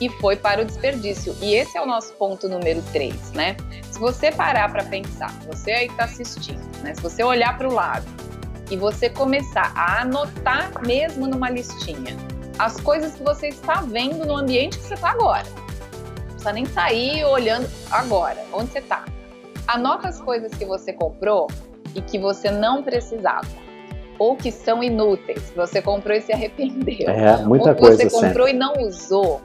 e 0.00 0.08
foi 0.08 0.34
para 0.36 0.62
o 0.62 0.64
desperdício. 0.64 1.36
E 1.40 1.54
esse 1.54 1.78
é 1.78 1.80
o 1.80 1.86
nosso 1.86 2.12
ponto 2.14 2.48
número 2.48 2.82
3, 2.92 3.32
né? 3.32 3.56
Se 3.90 3.98
você 3.98 4.32
parar 4.32 4.72
para 4.72 4.82
pensar, 4.84 5.32
você 5.46 5.70
aí 5.70 5.86
que 5.86 5.92
está 5.92 6.04
assistindo, 6.04 6.60
né? 6.82 6.94
Se 6.94 7.00
você 7.00 7.22
olhar 7.22 7.56
para 7.56 7.68
o 7.68 7.72
lado 7.72 8.06
e 8.68 8.76
você 8.76 9.08
começar 9.08 9.72
a 9.76 10.02
anotar 10.02 10.84
mesmo 10.84 11.28
numa 11.28 11.48
listinha 11.48 12.16
as 12.58 12.80
coisas 12.80 13.14
que 13.14 13.22
você 13.22 13.48
está 13.48 13.80
vendo 13.80 14.26
no 14.26 14.36
ambiente 14.36 14.78
que 14.78 14.84
você 14.84 14.94
está 14.94 15.10
agora. 15.10 15.46
Não 15.48 16.26
precisa 16.26 16.52
nem 16.52 16.66
sair 16.66 17.24
olhando 17.24 17.68
agora, 17.90 18.44
onde 18.52 18.72
você 18.72 18.78
está 18.78 19.04
Anota 19.66 20.08
as 20.08 20.20
coisas 20.20 20.52
que 20.52 20.64
você 20.64 20.92
comprou 20.92 21.46
e 21.94 22.00
que 22.00 22.18
você 22.18 22.50
não 22.50 22.82
precisava. 22.82 23.46
Ou 24.18 24.36
que 24.36 24.52
são 24.52 24.82
inúteis, 24.82 25.52
você 25.56 25.80
comprou 25.80 26.16
e 26.16 26.20
se 26.20 26.32
arrependeu. 26.32 27.08
É, 27.08 27.38
muita 27.42 27.70
ou 27.70 27.74
que 27.74 27.80
coisa. 27.80 27.96
Você 27.96 28.10
comprou 28.10 28.46
sempre. 28.46 28.50
e 28.50 28.54
não 28.54 28.74
usou. 28.86 29.40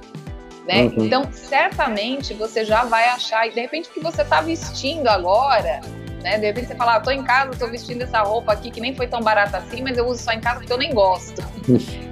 Né? 0.67 0.84
Uhum. 0.84 1.06
Então, 1.06 1.23
certamente 1.32 2.34
você 2.34 2.65
já 2.65 2.84
vai 2.84 3.08
achar, 3.08 3.47
e 3.47 3.51
de 3.51 3.62
repente, 3.62 3.89
o 3.89 3.93
que 3.93 4.01
você 4.01 4.21
está 4.21 4.41
vestindo 4.41 5.08
agora, 5.08 5.80
né? 6.21 6.38
De 6.38 6.45
repente 6.45 6.67
você 6.67 6.75
fala, 6.75 6.95
ah, 6.95 6.99
tô 6.99 7.10
em 7.10 7.23
casa, 7.23 7.51
tô 7.58 7.67
vestindo 7.67 8.01
essa 8.01 8.21
roupa 8.21 8.51
aqui 8.51 8.69
que 8.69 8.82
nem 8.82 8.93
foi 8.93 9.08
tão 9.08 9.21
barata 9.21 9.58
assim, 9.58 9.82
mas 9.82 9.97
eu 9.97 10.06
uso 10.06 10.21
só 10.21 10.34
em 10.34 10.41
casa 10.41 10.60
porque 10.60 10.73
eu 10.73 10.77
nem 10.77 10.93
gosto. 10.93 11.41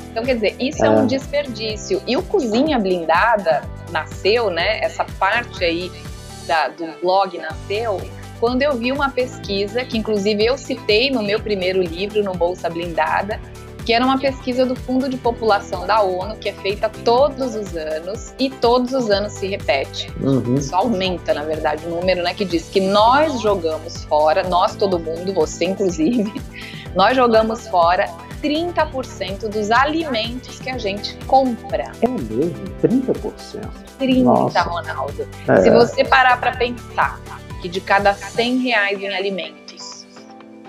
então, 0.09 0.23
quer 0.23 0.35
dizer, 0.35 0.55
isso 0.57 0.83
é. 0.85 0.87
é 0.87 0.89
um 0.89 1.05
desperdício. 1.05 2.01
E 2.07 2.15
o 2.15 2.23
Cozinha 2.23 2.79
Blindada 2.79 3.63
nasceu, 3.91 4.49
né? 4.49 4.79
Essa 4.79 5.03
parte 5.19 5.63
aí 5.63 5.91
da, 6.45 6.67
do 6.69 6.87
blog 7.01 7.37
nasceu 7.37 7.99
quando 8.39 8.61
eu 8.61 8.73
vi 8.75 8.91
uma 8.91 9.09
pesquisa, 9.09 9.83
que 9.83 9.97
inclusive 9.97 10.45
eu 10.45 10.57
citei 10.57 11.09
no 11.09 11.23
meu 11.23 11.39
primeiro 11.39 11.81
livro, 11.81 12.23
no 12.23 12.33
Bolsa 12.33 12.69
Blindada, 12.69 13.39
que 13.85 13.93
era 13.93 14.03
uma 14.03 14.19
pesquisa 14.19 14.65
do 14.65 14.75
Fundo 14.75 15.07
de 15.07 15.15
População 15.15 15.85
da 15.85 16.01
ONU, 16.01 16.35
que 16.37 16.49
é 16.49 16.53
feita 16.53 16.89
todos 16.89 17.55
os 17.55 17.75
anos 17.75 18.33
e 18.39 18.49
todos 18.49 18.93
os 18.93 19.11
anos 19.11 19.33
se 19.33 19.47
repete. 19.47 20.11
Uhum. 20.19 20.55
Isso 20.55 20.75
aumenta, 20.75 21.33
na 21.33 21.43
verdade, 21.43 21.85
o 21.85 21.89
número, 21.89 22.23
né? 22.23 22.33
Que 22.33 22.43
diz 22.43 22.67
que 22.67 22.81
nós 22.81 23.39
jogamos 23.41 24.03
fora, 24.05 24.43
nós, 24.43 24.75
todo 24.75 24.97
mundo, 24.97 25.31
você 25.33 25.65
inclusive, 25.65 26.33
nós 26.95 27.15
jogamos 27.15 27.67
fora 27.67 28.09
30% 28.45 29.49
dos 29.49 29.71
alimentos 29.71 30.59
que 30.59 30.69
a 30.69 30.77
gente 30.77 31.17
compra. 31.25 31.91
É 32.01 32.07
mesmo? 32.07 32.53
30%? 32.83 33.67
30, 33.97 34.23
Nossa. 34.23 34.61
Ronaldo. 34.61 35.27
É. 35.47 35.57
Se 35.57 35.71
você 35.71 36.05
parar 36.05 36.39
para 36.39 36.55
pensar 36.55 37.19
que 37.61 37.67
de 37.67 37.81
cada 37.81 38.13
100 38.13 38.57
reais 38.59 39.01
em 39.01 39.07
alimentos, 39.07 40.05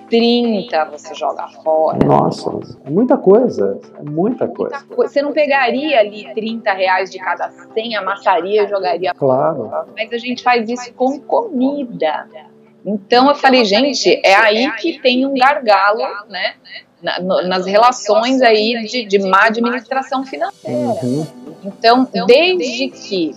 30 0.09 0.85
você 0.87 1.15
joga 1.15 1.49
fora. 1.63 1.99
Nossa, 2.07 2.51
é 2.85 2.91
muita 2.91 3.19
coisa. 3.19 3.79
É 3.99 4.11
muita 4.11 4.49
coisa. 4.49 4.79
Você 4.97 5.21
não 5.21 5.33
pegaria 5.33 6.01
ali 6.01 6.33
30 6.33 6.73
reais 6.73 7.11
de 7.11 7.19
cada 7.19 7.51
100, 7.75 7.97
amassaria 7.97 8.63
e 8.63 8.69
jogaria 8.69 9.13
Claro. 9.13 9.69
Fora. 9.69 9.87
Mas 9.95 10.11
a 10.13 10.19
gente 10.19 10.43
faz 10.43 10.67
isso 10.71 10.95
com 10.95 11.21
comida. 11.21 12.27
Então 12.87 13.29
eu 13.29 13.35
falei, 13.35 13.65
gente, 13.65 14.21
é 14.25 14.35
aí 14.37 14.71
que 14.77 15.01
tem 15.01 15.27
um 15.27 15.35
gargalo, 15.35 16.05
né? 16.29 16.55
Na, 17.03 17.21
no, 17.21 17.43
nas 17.47 17.67
relações 17.67 18.41
aí 18.41 18.87
de, 18.87 19.05
de 19.05 19.19
má 19.19 19.47
administração 19.47 20.25
financeira. 20.25 20.79
Uhum. 20.79 21.27
Então, 21.65 22.09
desde 22.27 22.89
que 22.89 23.35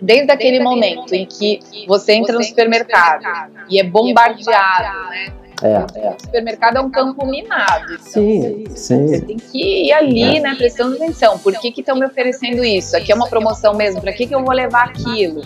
desde 0.00 0.30
aquele 0.30 0.60
momento 0.60 1.12
em 1.12 1.26
que 1.26 1.58
você 1.88 2.12
entra 2.12 2.36
no 2.36 2.44
supermercado 2.44 3.24
e 3.68 3.80
é 3.80 3.82
bombardeado, 3.82 5.10
né? 5.10 5.32
É, 5.60 6.14
O 6.14 6.20
supermercado 6.20 6.76
é 6.76 6.80
um 6.80 6.88
campo 6.88 7.26
minado. 7.26 7.94
Então 7.94 8.04
sim, 8.04 8.64
sim. 8.76 9.06
Você 9.08 9.20
tem 9.22 9.36
que 9.36 9.86
ir 9.86 9.92
ali, 9.92 10.36
é. 10.36 10.40
né, 10.40 10.54
prestando 10.54 10.94
atenção. 10.94 11.36
Por 11.36 11.52
que 11.58 11.72
estão 11.76 11.96
me 11.96 12.06
oferecendo 12.06 12.64
isso? 12.64 12.96
Aqui 12.96 13.10
é 13.10 13.14
uma 13.14 13.28
promoção 13.28 13.74
mesmo. 13.74 14.00
Para 14.00 14.12
que, 14.12 14.26
que 14.26 14.34
eu 14.34 14.44
vou 14.44 14.52
levar 14.52 14.84
aquilo? 14.84 15.42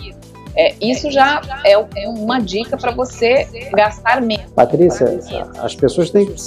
É, 0.55 0.75
isso 0.79 1.09
já 1.11 1.41
é, 1.63 1.73
é 1.73 2.07
uma 2.07 2.39
dica 2.39 2.77
para 2.77 2.91
você 2.91 3.47
gastar 3.73 4.21
menos. 4.21 4.51
Patrícia, 4.51 5.19
as 5.57 5.75
pessoas 5.75 6.09
têm 6.09 6.27
que 6.27 6.39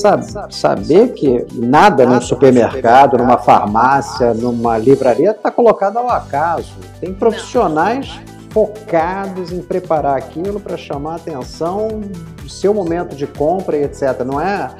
saber 0.50 1.12
que 1.14 1.46
nada 1.52 2.06
num 2.06 2.20
supermercado, 2.20 3.18
numa 3.18 3.38
farmácia, 3.38 4.32
numa 4.32 4.78
livraria 4.78 5.32
está 5.32 5.50
colocado 5.50 5.96
ao 5.96 6.08
acaso. 6.08 6.72
Tem 7.00 7.12
profissionais 7.12 8.20
focados 8.50 9.52
em 9.52 9.60
preparar 9.60 10.16
aquilo 10.16 10.58
para 10.60 10.76
chamar 10.76 11.12
a 11.12 11.16
atenção 11.16 12.00
do 12.42 12.48
seu 12.48 12.72
momento 12.72 13.14
de 13.14 13.26
compra 13.26 13.76
e 13.76 13.82
etc. 13.82 14.20
Não 14.24 14.40
é 14.40 14.70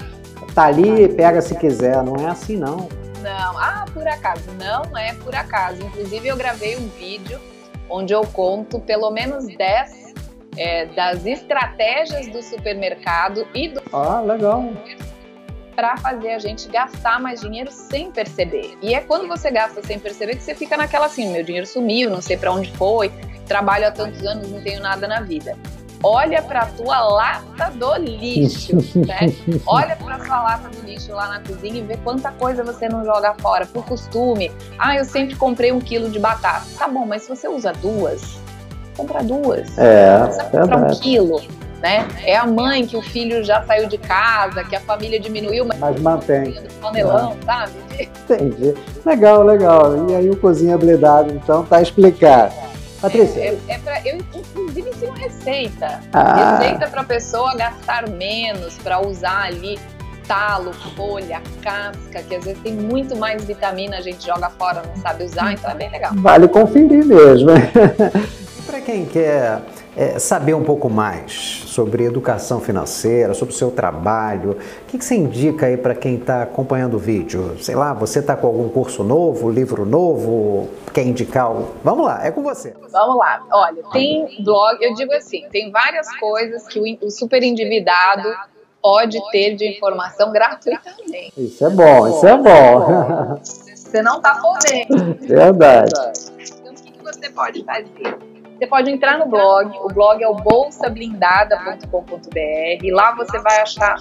tá 0.54 0.64
ali, 0.64 1.08
pega 1.08 1.42
se 1.42 1.54
quiser, 1.54 2.02
não 2.02 2.16
é 2.16 2.30
assim 2.30 2.56
não. 2.56 2.88
Não, 3.20 3.58
ah, 3.58 3.84
por 3.92 4.06
acaso, 4.06 4.44
não 4.58 4.96
é 4.96 5.12
por 5.14 5.34
acaso. 5.34 5.82
Inclusive 5.82 6.28
eu 6.28 6.36
gravei 6.36 6.76
um 6.76 6.88
vídeo 6.88 7.38
onde 7.88 8.12
eu 8.12 8.22
conto 8.22 8.80
pelo 8.80 9.10
menos 9.10 9.46
10 9.46 10.14
é, 10.56 10.86
das 10.86 11.26
estratégias 11.26 12.28
do 12.28 12.42
supermercado 12.42 13.46
e 13.54 13.68
do. 13.68 13.82
Ah, 13.92 14.20
legal. 14.20 14.64
para 15.74 15.96
fazer 15.98 16.30
a 16.30 16.38
gente 16.38 16.68
gastar 16.68 17.20
mais 17.20 17.40
dinheiro 17.40 17.70
sem 17.70 18.10
perceber. 18.10 18.76
E 18.80 18.94
é 18.94 19.00
quando 19.00 19.28
você 19.28 19.50
gasta 19.50 19.82
sem 19.82 19.98
perceber 19.98 20.36
que 20.36 20.42
você 20.42 20.54
fica 20.54 20.76
naquela 20.76 21.06
assim, 21.06 21.30
meu 21.30 21.42
dinheiro 21.42 21.66
sumiu, 21.66 22.08
não 22.08 22.22
sei 22.22 22.36
para 22.36 22.50
onde 22.50 22.70
foi, 22.72 23.12
trabalho 23.46 23.86
há 23.86 23.90
tantos 23.90 24.24
anos, 24.24 24.50
não 24.50 24.62
tenho 24.62 24.80
nada 24.80 25.06
na 25.06 25.20
vida 25.20 25.56
olha 26.02 26.42
para 26.42 26.60
a 26.60 26.66
tua 26.66 27.00
lata 27.00 27.70
do 27.70 27.94
lixo, 27.96 28.76
né? 28.94 29.32
Olha 29.66 29.96
para 29.96 30.24
sua 30.24 30.42
lata 30.42 30.68
do 30.68 30.86
lixo 30.86 31.12
lá 31.12 31.28
na 31.28 31.40
cozinha 31.40 31.78
e 31.78 31.82
vê 31.82 31.96
quanta 31.96 32.30
coisa 32.32 32.62
você 32.62 32.88
não 32.88 33.04
joga 33.04 33.34
fora 33.34 33.66
por 33.66 33.84
costume. 33.84 34.50
Ah, 34.78 34.96
eu 34.96 35.04
sempre 35.04 35.34
comprei 35.36 35.72
um 35.72 35.80
quilo 35.80 36.08
de 36.08 36.18
batata. 36.18 36.66
Tá 36.78 36.88
bom, 36.88 37.06
mas 37.06 37.22
se 37.22 37.28
você 37.28 37.48
usa 37.48 37.72
duas, 37.72 38.38
compra 38.96 39.22
duas. 39.22 39.76
É, 39.78 40.18
você 40.26 40.42
compra 40.44 40.76
um 40.78 40.90
quilo. 41.00 41.40
Né? 41.82 42.08
É 42.24 42.34
a 42.34 42.46
mãe 42.46 42.86
que 42.86 42.96
o 42.96 43.02
filho 43.02 43.44
já 43.44 43.62
saiu 43.64 43.86
de 43.86 43.98
casa, 43.98 44.64
que 44.64 44.74
a 44.74 44.80
família 44.80 45.20
diminuiu, 45.20 45.66
mas, 45.66 45.78
mas 45.78 46.00
mantém. 46.00 46.54
Panelão, 46.80 47.36
é. 47.42 47.44
sabe? 47.44 47.72
Entendi. 48.00 48.74
Legal, 49.04 49.42
legal. 49.42 50.08
E 50.08 50.14
aí 50.14 50.30
o 50.30 50.36
cozinha 50.36 50.78
blindado, 50.78 51.32
então, 51.34 51.64
tá 51.64 51.82
explicado. 51.82 52.54
Patrícia. 53.10 53.40
É, 53.40 53.46
é, 53.46 53.58
é 53.68 53.78
pra, 53.78 54.00
eu, 54.04 54.18
inclusive, 54.34 54.90
ensino 54.90 55.12
receita. 55.12 56.00
Ah. 56.12 56.58
Receita 56.58 56.88
para 56.88 57.00
a 57.00 57.04
pessoa 57.04 57.54
gastar 57.56 58.08
menos, 58.08 58.76
para 58.78 59.00
usar 59.00 59.44
ali 59.44 59.78
talo, 60.26 60.72
folha, 60.96 61.40
casca, 61.62 62.22
que 62.22 62.34
às 62.34 62.44
vezes 62.44 62.60
tem 62.62 62.72
muito 62.72 63.16
mais 63.16 63.44
vitamina, 63.44 63.98
a 63.98 64.00
gente 64.00 64.26
joga 64.26 64.50
fora, 64.50 64.82
não 64.82 65.00
sabe 65.00 65.24
usar, 65.24 65.52
então 65.52 65.70
é 65.70 65.74
bem 65.74 65.90
legal. 65.90 66.12
Vale 66.16 66.48
conferir 66.48 67.04
mesmo. 67.04 67.50
e 68.58 68.62
para 68.62 68.80
quem 68.80 69.06
quer 69.06 69.60
é, 69.96 70.18
saber 70.18 70.54
um 70.54 70.64
pouco 70.64 70.90
mais 70.90 71.65
sobre 71.76 72.04
educação 72.04 72.58
financeira, 72.58 73.34
sobre 73.34 73.52
o 73.54 73.56
seu 73.56 73.70
trabalho, 73.70 74.52
o 74.52 74.84
que, 74.86 74.96
que 74.96 75.04
você 75.04 75.14
indica 75.14 75.66
aí 75.66 75.76
para 75.76 75.94
quem 75.94 76.14
está 76.14 76.42
acompanhando 76.42 76.94
o 76.94 76.98
vídeo? 76.98 77.54
Sei 77.60 77.74
lá, 77.74 77.92
você 77.92 78.20
está 78.20 78.34
com 78.34 78.46
algum 78.46 78.66
curso 78.70 79.04
novo, 79.04 79.50
livro 79.50 79.84
novo, 79.84 80.70
quer 80.94 81.02
indicar? 81.02 81.52
O... 81.52 81.68
Vamos 81.84 82.06
lá, 82.06 82.26
é 82.26 82.30
com 82.30 82.42
você. 82.42 82.74
Vamos 82.90 83.18
lá. 83.18 83.44
Olha, 83.52 83.82
tem 83.92 84.42
blog, 84.42 84.82
eu 84.82 84.94
digo 84.94 85.12
assim, 85.12 85.44
tem 85.52 85.70
várias 85.70 86.08
coisas 86.16 86.66
que 86.66 86.98
o, 87.02 87.10
super 87.10 87.42
endividado 87.42 88.26
pode 88.80 89.18
ter 89.30 89.54
de 89.54 89.76
informação 89.76 90.32
gratuitamente. 90.32 91.32
Isso 91.36 91.66
é 91.66 91.68
bom, 91.68 92.08
isso 92.08 92.26
é 92.26 92.36
bom. 92.38 93.38
Você 93.44 94.00
não 94.00 94.16
está 94.16 94.34
podendo. 94.40 95.14
Verdade. 95.26 95.92
Então, 96.38 96.72
o 96.72 96.74
que 96.74 97.04
você 97.04 97.30
pode 97.30 97.62
fazer? 97.64 98.35
Você 98.58 98.66
pode 98.66 98.90
entrar 98.90 99.18
no 99.18 99.26
blog, 99.26 99.70
o 99.84 99.88
blog 99.88 100.22
é 100.22 100.28
o 100.28 100.34
bolsablindada.com.br. 100.34 102.86
Lá 102.90 103.14
você 103.14 103.38
vai 103.38 103.60
achar 103.60 103.96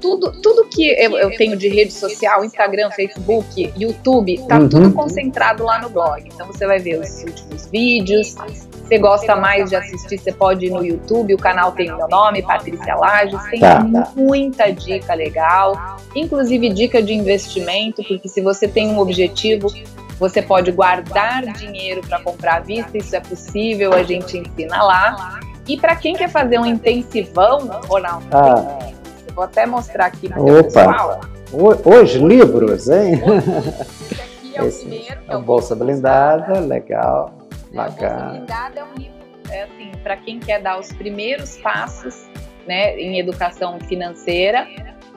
tudo, 0.00 0.32
tudo 0.40 0.66
que 0.70 0.88
eu, 0.98 1.18
eu, 1.18 1.30
tenho 1.36 1.58
de 1.58 1.68
rede 1.68 1.92
social, 1.92 2.42
Instagram, 2.42 2.90
Facebook, 2.90 3.70
YouTube, 3.76 4.38
tá 4.48 4.58
uhum. 4.58 4.68
tudo 4.68 4.94
concentrado 4.94 5.62
lá 5.62 5.78
no 5.78 5.90
blog. 5.90 6.26
Então 6.26 6.46
você 6.46 6.66
vai 6.66 6.78
ver 6.78 7.00
os 7.00 7.22
últimos 7.22 7.66
vídeos. 7.66 8.34
Você 8.88 8.96
gosta 8.96 9.36
mais 9.36 9.68
de 9.68 9.76
assistir, 9.76 10.16
você 10.16 10.32
pode 10.32 10.64
ir 10.64 10.70
no 10.70 10.82
YouTube, 10.82 11.34
o 11.34 11.38
canal 11.38 11.72
tem 11.72 11.92
o 11.92 11.96
meu 11.98 12.08
nome, 12.08 12.40
Patrícia 12.40 12.94
Lages, 12.94 13.38
tem 13.50 13.60
tá. 13.60 13.84
muita 14.16 14.70
dica 14.70 15.12
legal, 15.12 15.98
inclusive 16.14 16.70
dica 16.70 17.02
de 17.02 17.12
investimento, 17.12 18.02
porque 18.02 18.26
se 18.26 18.40
você 18.40 18.66
tem 18.66 18.88
um 18.88 18.98
objetivo, 18.98 19.68
você 20.18 20.42
pode 20.42 20.72
guardar 20.72 21.42
dinheiro 21.52 22.00
para 22.06 22.20
comprar 22.20 22.56
à 22.56 22.60
vista, 22.60 22.98
isso 22.98 23.14
é 23.14 23.20
possível, 23.20 23.92
a 23.94 24.02
gente 24.02 24.36
ensina 24.36 24.82
lá. 24.82 25.40
E 25.66 25.76
para 25.76 25.94
quem 25.94 26.14
quer 26.14 26.28
fazer 26.28 26.58
um 26.58 26.66
intensivão, 26.66 27.58
Ronaldo, 27.86 28.26
ah. 28.32 28.78
eu 29.26 29.34
vou 29.34 29.44
até 29.44 29.64
mostrar 29.66 30.06
aqui 30.06 30.28
para 30.28 30.42
o 30.42 30.64
pessoal. 30.64 31.20
Hoje, 31.84 32.18
livros, 32.18 32.88
hein? 32.88 33.20
Esse 34.10 34.20
aqui 34.20 34.56
é 34.56 34.64
Esse 34.66 34.78
o 34.78 34.88
primeiro. 34.88 35.20
É 35.28 35.36
o 35.36 35.42
Bolsa 35.42 35.74
Blindada, 35.74 36.60
legal, 36.60 37.32
bacana. 37.72 38.16
Bolsa 38.16 38.30
Blindada 38.30 38.80
é 38.80 38.84
um 38.84 38.94
livro, 38.98 39.14
é 39.50 39.62
assim, 39.62 39.92
para 40.02 40.16
quem 40.16 40.40
quer 40.40 40.60
dar 40.60 40.80
os 40.80 40.92
primeiros 40.92 41.56
passos 41.58 42.26
né, 42.66 42.98
em 42.98 43.18
educação 43.18 43.78
financeira 43.80 44.66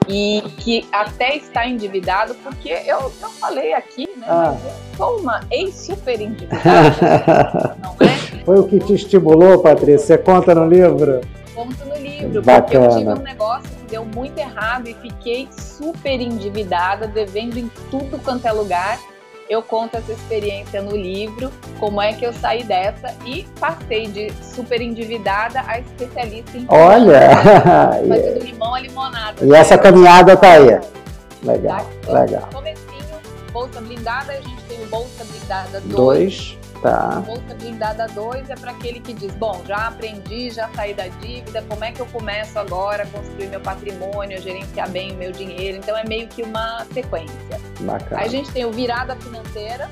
e 0.08 0.42
que 0.58 0.86
até 0.92 1.36
está 1.36 1.66
endividado, 1.66 2.34
porque 2.36 2.70
eu 2.86 3.12
não 3.20 3.30
falei 3.30 3.72
aqui, 3.74 4.08
né? 4.16 4.26
Ah. 4.28 4.54
Mas 4.54 4.64
eu 4.64 4.96
sou 4.96 5.18
uma 5.20 5.40
ex-super 5.50 6.20
endividada, 6.20 7.76
não 7.82 7.96
é? 8.00 8.44
Foi 8.44 8.58
o 8.58 8.64
que 8.64 8.78
te 8.80 8.94
estimulou, 8.94 9.60
Patrícia? 9.60 9.98
Você 9.98 10.18
conta 10.18 10.54
no 10.54 10.68
livro? 10.68 11.20
Conto 11.54 11.84
no 11.84 11.96
livro, 11.96 12.42
Bacana. 12.42 12.62
porque 12.62 12.76
eu 12.76 12.98
tive 12.98 13.10
um 13.10 13.22
negócio 13.22 13.70
que 13.70 13.90
deu 13.90 14.04
muito 14.04 14.38
errado 14.38 14.88
e 14.88 14.94
fiquei 14.94 15.48
super 15.52 16.20
endividada, 16.20 17.06
devendo 17.06 17.58
em 17.58 17.70
tudo 17.90 18.18
quanto 18.18 18.46
é 18.46 18.52
lugar 18.52 18.98
eu 19.52 19.62
conto 19.62 19.98
essa 19.98 20.10
experiência 20.10 20.80
no 20.80 20.96
livro, 20.96 21.52
como 21.78 22.00
é 22.00 22.14
que 22.14 22.24
eu 22.24 22.32
saí 22.32 22.64
dessa 22.64 23.14
e 23.26 23.46
passei 23.60 24.06
de 24.06 24.32
super 24.42 24.80
endividada 24.80 25.62
a 25.66 25.78
especialista 25.78 26.56
em 26.56 26.64
Olha! 26.70 27.36
Fazendo 28.08 28.44
limão 28.46 28.74
a 28.74 28.80
limonada. 28.80 29.44
E 29.44 29.54
essa 29.54 29.76
caminhada 29.76 30.38
tá 30.38 30.52
aí. 30.52 30.80
Legal, 31.42 31.86
tá? 32.00 32.12
legal. 32.20 32.48
Comecinho, 32.50 33.04
bolsa 33.52 33.78
blindada, 33.82 34.32
a 34.32 34.36
gente 34.36 34.62
tem 34.62 34.82
o 34.82 34.86
bolsa 34.86 35.22
blindada 35.22 35.80
2. 35.82 36.58
Tá. 36.82 37.22
Bolsa 37.24 37.54
Blindada 37.54 38.08
2 38.08 38.50
é 38.50 38.56
para 38.56 38.72
aquele 38.72 38.98
que 38.98 39.12
diz: 39.14 39.32
bom, 39.36 39.62
já 39.64 39.86
aprendi, 39.86 40.50
já 40.50 40.68
saí 40.70 40.92
da 40.92 41.06
dívida, 41.06 41.62
como 41.68 41.84
é 41.84 41.92
que 41.92 42.00
eu 42.00 42.06
começo 42.06 42.58
agora 42.58 43.04
a 43.04 43.06
construir 43.06 43.46
meu 43.46 43.60
patrimônio, 43.60 44.36
a 44.36 44.40
gerenciar 44.40 44.90
bem 44.90 45.12
o 45.12 45.14
meu 45.14 45.30
dinheiro? 45.30 45.78
Então 45.78 45.96
é 45.96 46.04
meio 46.04 46.26
que 46.26 46.42
uma 46.42 46.84
sequência. 46.86 47.60
Bacana. 47.80 48.20
Aí 48.20 48.26
a 48.26 48.30
gente 48.30 48.50
tem 48.50 48.64
o 48.64 48.72
Virada 48.72 49.14
Financeira, 49.14 49.88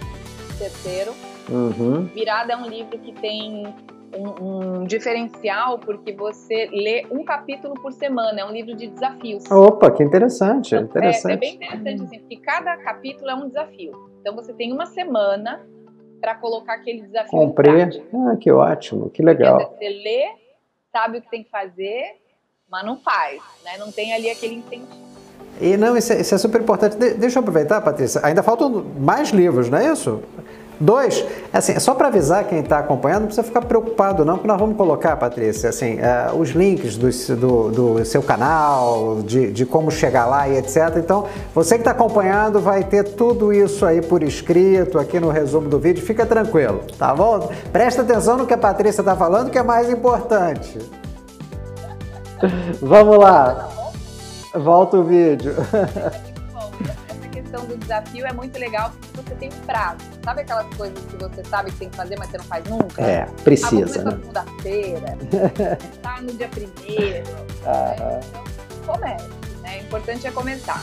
terceiro. 0.59 1.12
Uhum. 1.48 2.07
Virada 2.07 2.55
é 2.55 2.57
um 2.57 2.66
livro 2.66 2.98
que 2.98 3.12
tem 3.12 3.72
um, 4.16 4.81
um, 4.81 4.85
diferencial 4.85 5.79
porque 5.79 6.12
você 6.12 6.68
lê 6.72 7.07
um 7.11 7.24
capítulo 7.24 7.74
por 7.74 7.92
semana, 7.92 8.40
é 8.40 8.44
um 8.44 8.50
livro 8.50 8.74
de 8.74 8.88
desafios. 8.88 9.48
Opa, 9.48 9.92
que 9.92 10.03
interessante, 10.03 10.74
interessante. 10.74 11.31
É, 11.31 11.35
é 11.35 11.37
bem 11.37 11.55
interessante, 11.55 12.03
assim, 12.03 12.18
porque 12.18 12.37
cada 12.38 12.76
capítulo 12.79 13.31
é 13.31 13.35
um 13.35 13.46
desafio. 13.46 13.92
Então 14.20 14.35
você 14.35 14.53
tem 14.53 14.72
uma 14.72 14.87
semana 14.87 15.64
para 16.20 16.35
colocar 16.35 16.74
aquele 16.74 17.02
desafio 17.02 17.30
Comprei. 17.30 17.83
Ah, 17.83 18.37
que 18.38 18.50
ótimo, 18.50 19.11
que 19.11 19.22
legal. 19.22 19.74
Você 19.78 19.88
lê, 19.88 20.30
sabe 20.92 21.18
o 21.18 21.22
que 21.22 21.30
tem 21.30 21.42
que 21.42 21.50
fazer, 21.50 22.16
mas 22.70 22.85
não 22.85 22.98
faz, 22.98 23.40
né? 23.64 23.76
Não 23.78 23.90
tem 23.90 24.12
ali 24.12 24.30
aquele 24.30 24.56
incentivo. 24.56 25.11
E 25.61 25.76
não, 25.76 25.96
isso 25.96 26.12
é, 26.12 26.20
isso 26.20 26.35
é 26.35 26.38
super 26.38 26.61
importante. 26.61 26.96
De, 26.96 27.14
deixa 27.14 27.38
eu 27.38 27.40
aproveitar, 27.40 27.80
Patrícia. 27.80 28.20
Ainda 28.24 28.42
faltam 28.42 28.85
mais 28.98 29.30
livros, 29.30 29.68
não 29.68 29.78
é 29.78 29.92
isso? 29.92 30.22
Dois, 30.81 31.23
assim, 31.53 31.79
só 31.79 31.95
para 31.95 32.09
avisar 32.09 32.45
quem 32.45 32.61
está 32.61 32.79
acompanhando, 32.79 33.21
não 33.21 33.27
precisa 33.27 33.47
ficar 33.47 33.61
preocupado 33.61 34.25
não, 34.25 34.37
porque 34.37 34.49
nós 34.49 34.59
vamos 34.59 34.79
colocar, 34.79 35.14
Patrícia, 35.14 35.69
assim, 35.69 35.99
uh, 35.99 36.35
os 36.38 36.51
links 36.51 36.97
do, 36.97 37.11
do, 37.37 37.71
do, 37.71 38.05
seu 38.07 38.23
canal, 38.23 39.21
de, 39.23 39.53
de 39.53 39.66
como 39.66 39.90
chegar 39.90 40.25
lá 40.25 40.49
e 40.49 40.57
etc. 40.57 40.97
Então, 40.97 41.27
você 41.55 41.75
que 41.75 41.83
está 41.83 41.90
acompanhando 41.90 42.61
vai 42.61 42.83
ter 42.83 43.05
tudo 43.05 43.53
isso 43.53 43.85
aí 43.85 44.01
por 44.01 44.23
escrito 44.23 44.99
aqui 44.99 45.21
no 45.21 45.29
resumo 45.29 45.69
do 45.69 45.79
vídeo, 45.79 46.03
fica 46.03 46.25
tranquilo, 46.25 46.81
tá 46.99 47.14
bom? 47.14 47.51
Presta 47.71 48.01
atenção 48.01 48.38
no 48.38 48.47
que 48.47 48.55
a 48.55 48.59
Patrícia 48.59 49.03
está 49.03 49.14
falando, 49.14 49.51
que 49.51 49.59
é 49.59 49.62
mais 49.62 49.90
importante. 49.90 50.79
Vamos 52.81 53.19
lá. 53.19 53.69
Volta 54.55 54.97
o 54.97 55.05
vídeo. 55.05 55.55
do 57.70 57.78
desafio 57.78 58.26
é 58.26 58.33
muito 58.33 58.59
legal 58.59 58.90
porque 58.90 59.22
você 59.22 59.35
tem 59.37 59.48
um 59.48 59.66
prazo. 59.66 60.00
Sabe 60.24 60.42
aquelas 60.42 60.66
coisas 60.76 60.98
que 61.04 61.16
você 61.16 61.44
sabe 61.44 61.70
que 61.70 61.78
tem 61.78 61.88
que 61.88 61.96
fazer, 61.96 62.18
mas 62.18 62.30
você 62.30 62.38
não 62.38 62.44
faz 62.44 62.64
nunca? 62.64 63.02
É, 63.02 63.26
precisa. 63.44 64.00
Ah, 64.00 64.04
né? 64.04 64.11
segunda-feira, 64.11 65.18
tá 66.02 66.20
no 66.20 66.33
dia 66.33 66.48
primeiro. 66.48 67.28
Né? 67.30 68.20
Então, 68.28 68.44
comece. 68.87 69.28
Né? 69.62 69.78
O 69.78 69.85
importante 69.85 70.26
é 70.26 70.30
começar. 70.30 70.83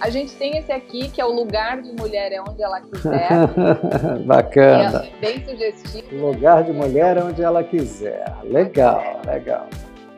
A 0.00 0.10
gente 0.10 0.36
tem 0.36 0.56
esse 0.56 0.70
aqui, 0.70 1.10
que 1.10 1.20
é 1.20 1.24
o 1.24 1.32
lugar 1.32 1.82
de 1.82 1.92
mulher 1.92 2.30
é 2.30 2.40
onde 2.40 2.62
ela 2.62 2.80
quiser. 2.80 3.28
Bacana. 4.24 5.04
É 5.04 5.20
bem 5.20 5.44
sugestivo. 5.44 6.26
Lugar 6.26 6.62
de 6.62 6.72
mulher 6.72 7.16
é 7.16 7.24
onde 7.24 7.42
ela 7.42 7.64
quiser. 7.64 8.32
Legal, 8.44 9.20
legal 9.26 9.66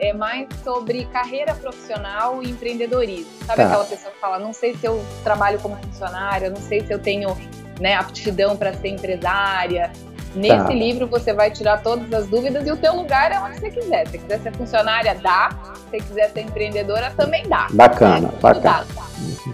é 0.00 0.12
mais 0.12 0.48
sobre 0.64 1.04
carreira 1.06 1.54
profissional 1.54 2.42
e 2.42 2.50
empreendedorismo. 2.50 3.30
Sabe 3.44 3.62
tá. 3.62 3.66
aquela 3.66 3.84
pessoa 3.84 4.12
que 4.12 4.18
fala, 4.18 4.38
não 4.38 4.52
sei 4.52 4.74
se 4.74 4.86
eu 4.86 5.04
trabalho 5.22 5.60
como 5.60 5.76
funcionária, 5.76 6.48
não 6.48 6.60
sei 6.60 6.80
se 6.80 6.92
eu 6.92 6.98
tenho 6.98 7.36
né, 7.78 7.94
aptidão 7.94 8.56
para 8.56 8.72
ser 8.72 8.88
empresária. 8.88 9.92
Nesse 10.34 10.64
tá. 10.64 10.72
livro 10.72 11.06
você 11.06 11.32
vai 11.32 11.50
tirar 11.50 11.82
todas 11.82 12.12
as 12.12 12.26
dúvidas 12.28 12.66
e 12.66 12.70
o 12.70 12.76
teu 12.76 12.94
lugar 12.94 13.30
é 13.32 13.40
onde 13.40 13.60
você 13.60 13.70
quiser. 13.70 14.08
Se 14.08 14.18
quiser 14.18 14.40
ser 14.40 14.52
funcionária, 14.54 15.14
dá. 15.16 15.50
Se 15.90 15.98
quiser 15.98 16.30
ser 16.30 16.42
empreendedora, 16.42 17.12
também 17.16 17.46
dá. 17.48 17.66
Bacana, 17.72 18.28
né? 18.28 18.38
bacana. 18.40 18.86
Dá. 18.94 19.02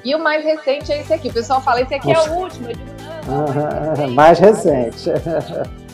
E 0.05 0.15
o 0.15 0.19
mais 0.19 0.45
recente 0.45 0.93
é 0.93 1.01
esse 1.01 1.13
aqui. 1.13 1.29
O 1.29 1.33
pessoal 1.33 1.61
fala, 1.61 1.81
esse 1.81 1.95
aqui 1.95 2.13
Nossa. 2.13 2.29
é 2.29 2.33
o 2.33 2.37
último. 2.37 2.69
Eu 2.69 2.75
digo, 2.75 2.91
não, 3.27 3.47
não, 3.47 3.97
mais, 3.97 4.13
mais 4.15 4.39
recente. 4.39 5.11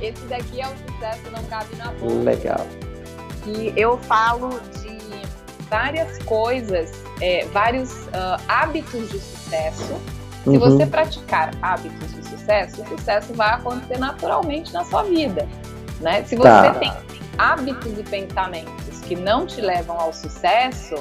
Esse 0.00 0.22
daqui 0.26 0.60
é 0.60 0.66
o 0.66 0.92
sucesso, 0.92 1.22
não 1.32 1.42
cabe 1.44 1.74
na 1.76 1.90
boca. 1.90 2.14
Legal 2.22 2.66
que 3.46 3.72
eu 3.76 3.96
falo 3.98 4.60
de 4.82 4.98
várias 5.70 6.20
coisas, 6.24 6.90
é, 7.20 7.46
vários 7.52 7.92
uh, 8.06 8.42
hábitos 8.48 9.08
de 9.08 9.20
sucesso. 9.20 10.00
Se 10.42 10.50
uhum. 10.50 10.58
você 10.58 10.86
praticar 10.86 11.52
hábitos 11.62 12.12
de 12.12 12.28
sucesso, 12.28 12.82
o 12.82 12.88
sucesso 12.88 13.32
vai 13.34 13.50
acontecer 13.50 13.98
naturalmente 13.98 14.72
na 14.72 14.84
sua 14.84 15.04
vida. 15.04 15.48
Né? 16.00 16.24
Se 16.24 16.36
você 16.36 16.48
tá. 16.48 16.74
tem 16.74 16.92
hábitos 17.38 17.98
e 17.98 18.02
pensamentos 18.02 19.00
que 19.00 19.14
não 19.14 19.46
te 19.46 19.60
levam 19.60 19.98
ao 19.98 20.12
sucesso, 20.12 20.96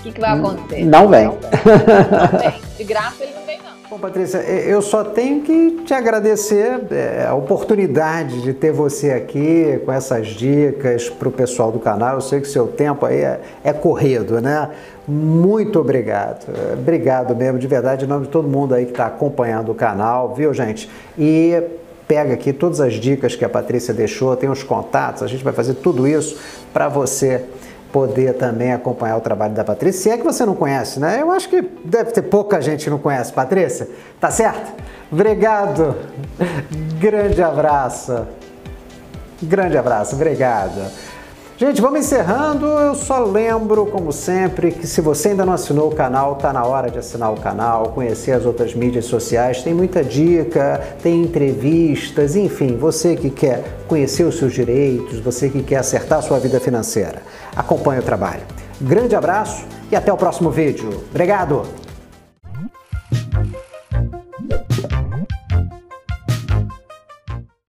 o 0.00 0.02
que, 0.02 0.12
que 0.12 0.20
vai 0.20 0.30
acontecer? 0.30 0.84
Não 0.84 1.08
vem. 1.08 1.26
Não 1.26 1.36
vem. 1.36 2.54
De 2.76 2.84
graça 2.84 3.22
ele 3.22 3.34
não 3.34 3.44
vem, 3.44 3.58
não. 3.58 3.70
Bom, 3.90 3.98
Patrícia, 3.98 4.38
eu 4.38 4.80
só 4.80 5.04
tenho 5.04 5.42
que 5.42 5.82
te 5.84 5.92
agradecer 5.92 6.80
é, 6.90 7.26
a 7.28 7.34
oportunidade 7.34 8.40
de 8.40 8.54
ter 8.54 8.72
você 8.72 9.10
aqui 9.10 9.78
com 9.84 9.92
essas 9.92 10.28
dicas 10.28 11.10
para 11.10 11.28
o 11.28 11.32
pessoal 11.32 11.70
do 11.70 11.78
canal. 11.78 12.14
Eu 12.14 12.20
sei 12.22 12.40
que 12.40 12.48
seu 12.48 12.68
tempo 12.68 13.04
aí 13.04 13.20
é, 13.20 13.40
é 13.62 13.72
corrido, 13.74 14.40
né? 14.40 14.70
Muito 15.06 15.78
obrigado. 15.78 16.46
Obrigado 16.72 17.36
mesmo, 17.36 17.58
de 17.58 17.66
verdade, 17.66 18.04
em 18.06 18.08
nome 18.08 18.26
de 18.26 18.30
todo 18.30 18.48
mundo 18.48 18.74
aí 18.74 18.86
que 18.86 18.92
está 18.92 19.06
acompanhando 19.06 19.72
o 19.72 19.74
canal, 19.74 20.34
viu, 20.34 20.54
gente? 20.54 20.88
E 21.18 21.60
pega 22.08 22.34
aqui 22.34 22.52
todas 22.52 22.80
as 22.80 22.94
dicas 22.94 23.36
que 23.36 23.44
a 23.44 23.48
Patrícia 23.48 23.92
deixou, 23.92 24.34
tem 24.34 24.48
os 24.48 24.62
contatos, 24.62 25.22
a 25.22 25.26
gente 25.26 25.44
vai 25.44 25.52
fazer 25.52 25.74
tudo 25.74 26.08
isso 26.08 26.38
para 26.72 26.88
você 26.88 27.44
poder 27.92 28.34
também 28.34 28.72
acompanhar 28.72 29.16
o 29.16 29.20
trabalho 29.20 29.54
da 29.54 29.64
Patrícia. 29.64 30.02
Se 30.02 30.10
é 30.10 30.16
que 30.16 30.24
você 30.24 30.44
não 30.44 30.54
conhece, 30.54 31.00
né? 31.00 31.20
Eu 31.20 31.30
acho 31.30 31.48
que 31.48 31.62
deve 31.84 32.12
ter 32.12 32.22
pouca 32.22 32.60
gente 32.60 32.84
que 32.84 32.90
não 32.90 32.98
conhece. 32.98 33.32
Patrícia, 33.32 33.88
tá 34.20 34.30
certo? 34.30 34.72
Obrigado. 35.10 35.96
Grande 36.98 37.42
abraço. 37.42 38.26
Grande 39.42 39.76
abraço, 39.76 40.14
obrigado. 40.14 40.80
Gente, 41.60 41.78
vamos 41.78 42.00
encerrando. 42.00 42.64
Eu 42.64 42.94
só 42.94 43.22
lembro, 43.22 43.84
como 43.84 44.12
sempre, 44.12 44.72
que 44.72 44.86
se 44.86 45.02
você 45.02 45.28
ainda 45.28 45.44
não 45.44 45.52
assinou 45.52 45.90
o 45.90 45.94
canal, 45.94 46.36
tá 46.36 46.54
na 46.54 46.64
hora 46.64 46.90
de 46.90 46.98
assinar 46.98 47.30
o 47.30 47.38
canal, 47.38 47.90
conhecer 47.90 48.32
as 48.32 48.46
outras 48.46 48.74
mídias 48.74 49.04
sociais. 49.04 49.62
Tem 49.62 49.74
muita 49.74 50.02
dica, 50.02 50.80
tem 51.02 51.20
entrevistas, 51.20 52.34
enfim, 52.34 52.78
você 52.78 53.14
que 53.14 53.28
quer 53.28 53.76
conhecer 53.86 54.24
os 54.24 54.38
seus 54.38 54.54
direitos, 54.54 55.20
você 55.20 55.50
que 55.50 55.62
quer 55.62 55.76
acertar 55.76 56.20
a 56.20 56.22
sua 56.22 56.38
vida 56.38 56.58
financeira. 56.58 57.20
Acompanhe 57.54 58.00
o 58.00 58.02
trabalho. 58.02 58.40
Grande 58.80 59.14
abraço 59.14 59.66
e 59.92 59.96
até 59.96 60.10
o 60.10 60.16
próximo 60.16 60.50
vídeo. 60.50 61.04
Obrigado! 61.10 61.79